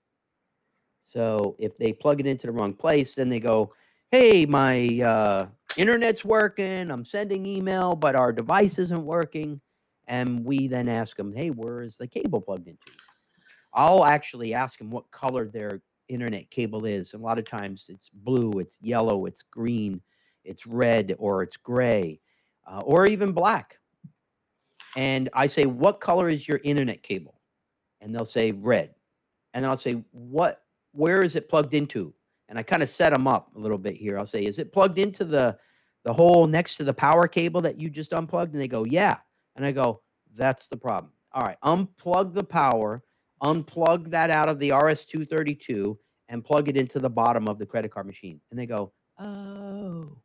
So 1.02 1.56
if 1.58 1.76
they 1.76 1.92
plug 1.92 2.20
it 2.20 2.26
into 2.26 2.46
the 2.46 2.52
wrong 2.52 2.72
place, 2.72 3.14
then 3.14 3.28
they 3.28 3.40
go, 3.40 3.72
hey, 4.10 4.46
my 4.46 5.00
uh, 5.00 5.46
internet's 5.76 6.24
working, 6.24 6.90
I'm 6.90 7.04
sending 7.04 7.44
email, 7.44 7.96
but 7.96 8.14
our 8.14 8.32
device 8.32 8.78
isn't 8.78 9.04
working. 9.04 9.60
And 10.06 10.44
we 10.44 10.68
then 10.68 10.88
ask 10.88 11.16
them, 11.16 11.34
hey, 11.34 11.50
where 11.50 11.82
is 11.82 11.96
the 11.96 12.06
cable 12.06 12.40
plugged 12.40 12.68
into? 12.68 12.92
I'll 13.74 14.06
actually 14.06 14.54
ask 14.54 14.78
them 14.78 14.90
what 14.90 15.10
color 15.10 15.46
their 15.46 15.82
internet 16.08 16.50
cable 16.50 16.86
is. 16.86 17.12
A 17.12 17.18
lot 17.18 17.38
of 17.38 17.44
times 17.44 17.86
it's 17.88 18.08
blue, 18.12 18.52
it's 18.58 18.76
yellow, 18.80 19.26
it's 19.26 19.42
green, 19.42 20.00
it's 20.44 20.66
red, 20.66 21.14
or 21.18 21.42
it's 21.42 21.58
gray, 21.58 22.20
uh, 22.66 22.80
or 22.84 23.06
even 23.06 23.32
black. 23.32 23.78
And 24.96 25.28
I 25.34 25.46
say, 25.46 25.64
what 25.64 26.00
color 26.00 26.28
is 26.28 26.48
your 26.48 26.60
internet 26.64 27.02
cable? 27.02 27.34
And 28.00 28.14
they'll 28.14 28.24
say 28.24 28.52
red. 28.52 28.94
And 29.54 29.64
then 29.64 29.70
I'll 29.70 29.76
say, 29.76 30.02
what, 30.12 30.62
where 30.92 31.22
is 31.22 31.36
it 31.36 31.48
plugged 31.48 31.74
into? 31.74 32.12
And 32.48 32.58
I 32.58 32.62
kind 32.62 32.82
of 32.82 32.88
set 32.88 33.12
them 33.12 33.26
up 33.26 33.50
a 33.54 33.58
little 33.58 33.78
bit 33.78 33.96
here. 33.96 34.18
I'll 34.18 34.26
say, 34.26 34.44
is 34.44 34.58
it 34.58 34.72
plugged 34.72 34.98
into 34.98 35.24
the, 35.24 35.58
the 36.04 36.12
hole 36.12 36.46
next 36.46 36.76
to 36.76 36.84
the 36.84 36.94
power 36.94 37.28
cable 37.28 37.60
that 37.62 37.78
you 37.78 37.90
just 37.90 38.12
unplugged? 38.12 38.52
And 38.52 38.62
they 38.62 38.68
go, 38.68 38.84
yeah. 38.84 39.16
And 39.56 39.66
I 39.66 39.72
go, 39.72 40.00
that's 40.36 40.66
the 40.70 40.76
problem. 40.76 41.12
All 41.32 41.42
right, 41.42 41.58
unplug 41.62 42.32
the 42.32 42.44
power, 42.44 43.02
unplug 43.42 44.10
that 44.10 44.30
out 44.30 44.48
of 44.48 44.58
the 44.58 44.70
RS232 44.70 45.96
and 46.28 46.44
plug 46.44 46.68
it 46.68 46.76
into 46.76 46.98
the 46.98 47.10
bottom 47.10 47.48
of 47.48 47.58
the 47.58 47.66
credit 47.66 47.92
card 47.92 48.06
machine. 48.06 48.40
And 48.50 48.58
they 48.58 48.66
go, 48.66 48.92
oh. 49.18 50.16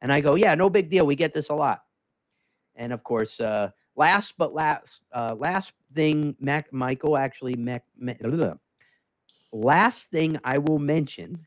And 0.00 0.12
I 0.12 0.20
go, 0.20 0.36
yeah, 0.36 0.54
no 0.54 0.70
big 0.70 0.90
deal. 0.90 1.04
We 1.06 1.16
get 1.16 1.34
this 1.34 1.48
a 1.48 1.54
lot. 1.54 1.82
And 2.76 2.92
of 2.92 3.02
course, 3.02 3.40
uh, 3.40 3.70
last 3.98 4.34
but 4.38 4.54
last, 4.54 5.00
uh, 5.12 5.34
last 5.36 5.72
thing, 5.94 6.36
Mac, 6.40 6.72
Michael 6.72 7.18
actually, 7.18 7.54
Mac, 7.56 7.84
Mac, 7.98 8.20
last 9.52 10.10
thing 10.10 10.38
I 10.44 10.58
will 10.58 10.78
mention, 10.78 11.46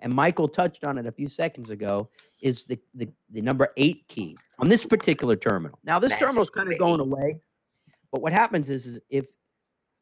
and 0.00 0.12
Michael 0.12 0.48
touched 0.48 0.84
on 0.84 0.98
it 0.98 1.06
a 1.06 1.12
few 1.12 1.28
seconds 1.28 1.70
ago, 1.70 2.08
is 2.42 2.64
the, 2.64 2.78
the, 2.94 3.08
the 3.30 3.40
number 3.40 3.68
eight 3.76 4.04
key 4.08 4.36
on 4.58 4.68
this 4.68 4.84
particular 4.84 5.36
terminal. 5.36 5.78
Now, 5.84 5.98
this 5.98 6.10
Magic 6.10 6.26
terminal 6.26 6.42
is 6.42 6.50
kind 6.50 6.72
of 6.72 6.78
going 6.78 7.00
away, 7.00 7.38
but 8.10 8.20
what 8.20 8.32
happens 8.32 8.68
is, 8.68 8.86
is 8.86 9.00
if 9.08 9.26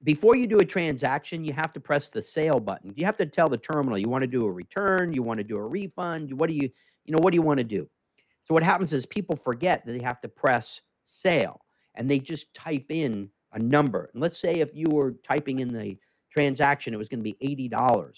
before 0.04 0.36
you 0.36 0.46
do 0.46 0.58
a 0.58 0.64
transaction, 0.64 1.44
you 1.44 1.52
have 1.52 1.72
to 1.72 1.80
press 1.80 2.08
the 2.08 2.22
sale 2.22 2.60
button. 2.60 2.94
You 2.96 3.04
have 3.04 3.16
to 3.18 3.26
tell 3.26 3.48
the 3.48 3.58
terminal 3.58 3.98
you 3.98 4.08
want 4.08 4.22
to 4.22 4.28
do 4.28 4.46
a 4.46 4.50
return, 4.50 5.12
you 5.12 5.22
want 5.22 5.38
to 5.38 5.44
do 5.44 5.56
a 5.56 5.66
refund, 5.66 6.32
what 6.32 6.48
do 6.48 6.54
you, 6.54 6.70
you 7.04 7.12
know, 7.12 7.18
what 7.20 7.32
do 7.32 7.34
you 7.34 7.42
want 7.42 7.58
to 7.58 7.64
do? 7.64 7.88
So 8.44 8.54
what 8.54 8.62
happens 8.62 8.94
is 8.94 9.04
people 9.04 9.36
forget 9.44 9.84
that 9.84 9.92
they 9.92 10.02
have 10.02 10.20
to 10.22 10.28
press 10.28 10.80
sale 11.08 11.60
and 11.94 12.10
they 12.10 12.18
just 12.18 12.52
type 12.54 12.86
in 12.90 13.28
a 13.52 13.58
number. 13.58 14.10
And 14.12 14.22
let's 14.22 14.38
say 14.38 14.54
if 14.54 14.70
you 14.74 14.86
were 14.90 15.14
typing 15.28 15.58
in 15.60 15.72
the 15.72 15.96
transaction, 16.30 16.94
it 16.94 16.98
was 16.98 17.08
going 17.08 17.22
to 17.22 17.34
be 17.38 17.68
$80. 17.70 18.12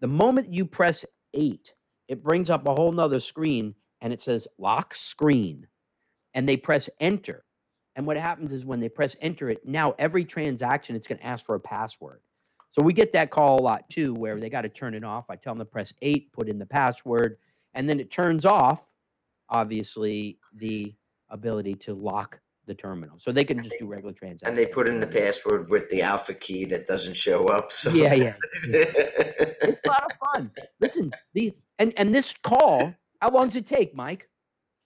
The 0.00 0.06
moment 0.06 0.52
you 0.52 0.64
press 0.64 1.04
eight, 1.34 1.72
it 2.08 2.22
brings 2.22 2.50
up 2.50 2.66
a 2.66 2.74
whole 2.74 2.92
nother 2.92 3.20
screen 3.20 3.74
and 4.00 4.12
it 4.12 4.22
says 4.22 4.46
lock 4.58 4.94
screen. 4.94 5.66
And 6.34 6.48
they 6.48 6.56
press 6.56 6.88
enter. 7.00 7.44
And 7.96 8.06
what 8.06 8.18
happens 8.18 8.52
is 8.52 8.64
when 8.64 8.78
they 8.78 8.90
press 8.90 9.16
enter 9.22 9.48
it, 9.48 9.66
now 9.66 9.94
every 9.98 10.24
transaction 10.24 10.94
it's 10.94 11.06
going 11.06 11.18
to 11.18 11.26
ask 11.26 11.44
for 11.46 11.54
a 11.54 11.60
password. 11.60 12.20
So 12.70 12.84
we 12.84 12.92
get 12.92 13.12
that 13.14 13.30
call 13.30 13.58
a 13.58 13.62
lot 13.62 13.88
too, 13.88 14.12
where 14.12 14.38
they 14.38 14.50
got 14.50 14.62
to 14.62 14.68
turn 14.68 14.94
it 14.94 15.02
off. 15.02 15.24
I 15.30 15.36
tell 15.36 15.54
them 15.54 15.60
to 15.60 15.64
press 15.64 15.94
eight, 16.02 16.30
put 16.32 16.48
in 16.48 16.58
the 16.58 16.66
password, 16.66 17.38
and 17.72 17.88
then 17.88 17.98
it 17.98 18.10
turns 18.10 18.44
off, 18.44 18.80
obviously, 19.48 20.38
the 20.54 20.94
ability 21.30 21.74
to 21.74 21.94
lock 21.94 22.40
the 22.66 22.74
terminal. 22.74 23.16
So 23.18 23.30
they 23.30 23.44
can 23.44 23.58
just 23.62 23.76
do 23.78 23.86
regular 23.86 24.12
transactions. 24.12 24.48
and 24.48 24.58
they 24.58 24.66
put 24.66 24.88
in 24.88 24.98
the 24.98 25.06
password 25.06 25.70
with 25.70 25.88
the 25.88 26.02
alpha 26.02 26.34
key 26.34 26.64
that 26.66 26.86
doesn't 26.86 27.16
show 27.16 27.46
up. 27.46 27.70
So 27.70 27.90
Yeah, 27.92 28.12
yeah. 28.24 28.32
It's 28.64 29.80
a 29.84 29.88
lot 29.88 30.04
of 30.04 30.12
fun. 30.34 30.50
Listen, 30.80 31.12
the 31.34 31.54
and 31.78 31.92
and 31.96 32.14
this 32.14 32.34
call, 32.42 32.92
how 33.20 33.30
long 33.30 33.46
does 33.48 33.56
it 33.56 33.66
take, 33.66 33.94
Mike? 33.94 34.28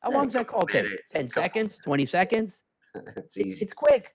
How 0.02 0.10
long 0.10 0.26
does 0.26 0.34
that 0.34 0.46
call 0.48 0.62
take? 0.66 0.84
minutes, 0.84 1.10
10 1.12 1.28
couple- 1.28 1.42
seconds, 1.42 1.78
20 1.84 2.06
seconds? 2.06 2.62
It's 3.16 3.36
easy. 3.38 3.64
It's 3.64 3.72
quick. 3.74 4.14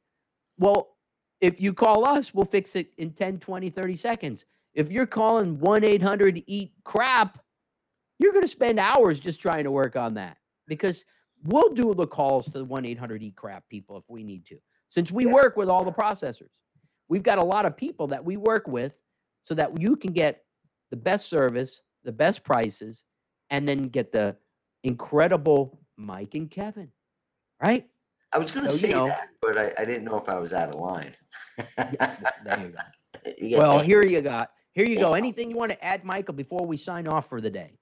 Well, 0.57 0.97
if 1.41 1.61
you 1.61 1.73
call 1.73 2.07
us, 2.09 2.33
we'll 2.33 2.45
fix 2.45 2.75
it 2.75 2.89
in 2.97 3.11
10, 3.13 3.39
20, 3.39 3.69
30 3.69 3.95
seconds. 3.95 4.45
If 4.73 4.91
you're 4.91 5.05
calling 5.05 5.57
1 5.59 5.83
800 5.85 6.43
eat 6.45 6.73
crap, 6.83 7.39
you're 8.19 8.33
going 8.33 8.43
to 8.43 8.49
spend 8.49 8.77
hours 8.79 9.19
just 9.19 9.39
trying 9.41 9.63
to 9.63 9.71
work 9.71 9.95
on 9.95 10.15
that 10.15 10.35
because 10.67 11.05
we'll 11.45 11.73
do 11.73 11.93
the 11.93 12.08
calls 12.08 12.45
to 12.47 12.60
the 12.60 12.65
1 12.65 12.86
800 12.86 13.23
eat 13.23 13.36
crap 13.36 13.63
people 13.69 13.97
if 13.97 14.03
we 14.08 14.23
need 14.23 14.45
to. 14.47 14.58
Since 14.89 15.12
we 15.12 15.25
Yeah. 15.25 15.34
work 15.34 15.58
with 15.58 15.69
all 15.69 15.84
the 15.84 15.91
processors, 15.91 16.51
we've 17.08 17.23
got 17.23 17.38
a 17.38 17.45
lot 17.45 17.65
of 17.65 17.75
people 17.77 18.08
that 18.08 18.23
we 18.23 18.38
work 18.38 18.67
with 18.67 18.93
so 19.41 19.53
that 19.55 19.79
you 19.79 19.95
can 19.95 20.12
get 20.13 20.43
the 20.89 20.95
best 20.97 21.29
service, 21.29 21.81
the 22.03 22.12
best 22.12 22.43
prices, 22.43 23.03
and 23.49 23.67
then 23.67 23.89
get 23.89 24.12
the 24.12 24.36
incredible 24.84 25.79
Mike 25.97 26.36
and 26.36 26.49
Kevin, 26.49 26.91
right? 27.63 27.89
I 28.34 28.38
was 28.38 28.51
going 28.51 28.65
to 28.65 28.71
So, 28.71 28.88
you 28.88 28.93
say 28.93 28.99
know- 28.99 29.08
that, 29.08 29.29
but 29.41 29.58
I, 29.58 29.71
I 29.77 29.86
didn't 29.86 30.03
know 30.05 30.17
if 30.17 30.27
I 30.29 30.39
was 30.39 30.51
out 30.53 30.69
of 30.69 30.75
line. 30.75 31.15
There 31.77 31.89
you 31.89 31.97
go. 32.71 32.77
You 33.39 33.49
get 33.49 33.60
Well, 33.60 33.79
here 33.79 34.05
you 34.05 34.21
got. 34.21 34.51
Here 34.73 34.86
you 34.86 34.97
go. 34.97 35.13
Anything 35.13 35.49
you 35.49 35.55
want 35.55 35.71
to 35.71 35.84
add, 35.84 36.03
Michael, 36.03 36.34
before 36.36 36.63
we 36.67 36.77
sign 36.77 37.08
off 37.08 37.27
for 37.29 37.41
the 37.41 37.49
day? 37.49 37.79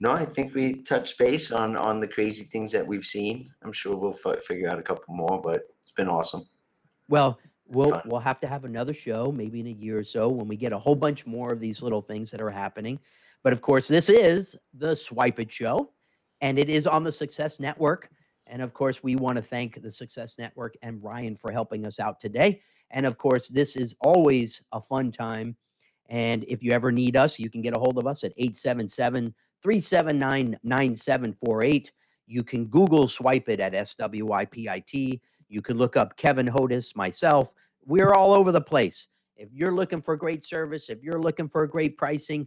No, 0.00 0.10
I 0.10 0.24
think 0.24 0.54
we 0.54 0.82
touched 0.82 1.18
base 1.18 1.52
on 1.52 1.76
on 1.76 2.00
the 2.00 2.08
crazy 2.08 2.44
things 2.44 2.72
that 2.72 2.86
we've 2.86 3.06
seen. 3.06 3.50
I'm 3.62 3.72
sure 3.72 3.96
we'll 3.96 4.12
fi- 4.12 4.40
figure 4.40 4.68
out 4.68 4.78
a 4.78 4.82
couple 4.82 5.14
more, 5.14 5.40
but 5.40 5.62
it's 5.82 5.92
been 5.92 6.08
awesome. 6.08 6.46
Well, 7.08 7.38
we'll 7.66 7.90
Fun. 7.90 8.02
we'll 8.06 8.20
have 8.20 8.40
to 8.40 8.48
have 8.48 8.64
another 8.64 8.92
show, 8.94 9.32
maybe 9.32 9.60
in 9.60 9.66
a 9.68 9.70
year 9.70 9.98
or 9.98 10.04
so, 10.04 10.28
when 10.28 10.48
we 10.48 10.56
get 10.56 10.72
a 10.72 10.78
whole 10.78 10.96
bunch 10.96 11.26
more 11.26 11.52
of 11.52 11.60
these 11.60 11.80
little 11.82 12.02
things 12.02 12.30
that 12.32 12.40
are 12.40 12.50
happening. 12.50 12.98
But 13.42 13.52
of 13.52 13.60
course, 13.60 13.86
this 13.86 14.08
is 14.08 14.56
the 14.72 14.92
Swypit 14.92 15.50
Show, 15.50 15.90
and 16.40 16.58
it 16.58 16.68
is 16.68 16.86
on 16.86 17.04
the 17.04 17.12
Success 17.12 17.60
Network. 17.60 18.10
And 18.46 18.60
of 18.62 18.74
course, 18.74 19.02
we 19.02 19.16
want 19.16 19.36
to 19.36 19.42
thank 19.42 19.80
the 19.80 19.90
Success 19.90 20.36
Network 20.38 20.76
and 20.82 21.02
Ryan 21.02 21.36
for 21.36 21.52
helping 21.52 21.86
us 21.86 22.00
out 22.00 22.20
today. 22.20 22.60
And 22.90 23.06
of 23.06 23.16
course, 23.16 23.48
this 23.48 23.76
is 23.76 23.94
always 24.00 24.62
a 24.72 24.80
fun 24.80 25.12
time. 25.12 25.56
And 26.08 26.44
if 26.44 26.62
you 26.62 26.72
ever 26.72 26.92
need 26.92 27.16
us, 27.16 27.38
you 27.38 27.48
can 27.48 27.62
get 27.62 27.76
a 27.76 27.80
hold 27.80 27.96
of 27.96 28.06
us 28.06 28.24
at 28.24 28.32
877 28.36 29.34
379 29.64 30.58
9748. 30.62 31.90
You 32.26 32.42
can 32.42 32.66
Google 32.66 33.08
Swypit 33.08 33.60
at 33.60 33.72
SWYPIT. 33.72 35.20
You 35.48 35.62
can 35.62 35.78
look 35.78 35.96
up 35.96 36.16
Kevin 36.16 36.46
Hodis, 36.46 36.94
myself. 36.94 37.50
We're 37.86 38.12
all 38.12 38.34
over 38.34 38.52
the 38.52 38.60
place. 38.60 39.08
If 39.36 39.48
you're 39.52 39.74
looking 39.74 40.02
for 40.02 40.16
great 40.16 40.44
service, 40.44 40.90
if 40.90 41.02
you're 41.02 41.18
looking 41.18 41.48
for 41.48 41.66
great 41.66 41.96
pricing, 41.96 42.46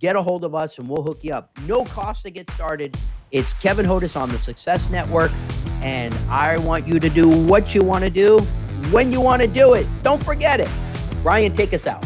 get 0.00 0.16
a 0.16 0.22
hold 0.22 0.44
of 0.44 0.54
us 0.54 0.78
and 0.78 0.88
we'll 0.88 1.02
hook 1.02 1.20
you 1.22 1.32
up. 1.32 1.56
No 1.66 1.84
cost 1.84 2.22
to 2.24 2.30
get 2.30 2.50
started. 2.50 2.96
It's 3.30 3.52
Kevin 3.54 3.86
Hodis 3.86 4.16
on 4.16 4.28
the 4.28 4.38
Success 4.38 4.90
Network. 4.90 5.32
And 5.80 6.14
I 6.28 6.58
want 6.58 6.86
you 6.86 6.98
to 6.98 7.08
do 7.08 7.28
what 7.28 7.74
you 7.74 7.82
want 7.82 8.04
to 8.04 8.10
do 8.10 8.38
when 8.90 9.12
you 9.12 9.20
want 9.20 9.40
to 9.42 9.48
do 9.48 9.74
it. 9.74 9.86
Don't 10.02 10.22
forget 10.22 10.60
it. 10.60 10.68
Ryan, 11.22 11.54
take 11.54 11.72
us 11.72 11.86
out. 11.86 12.04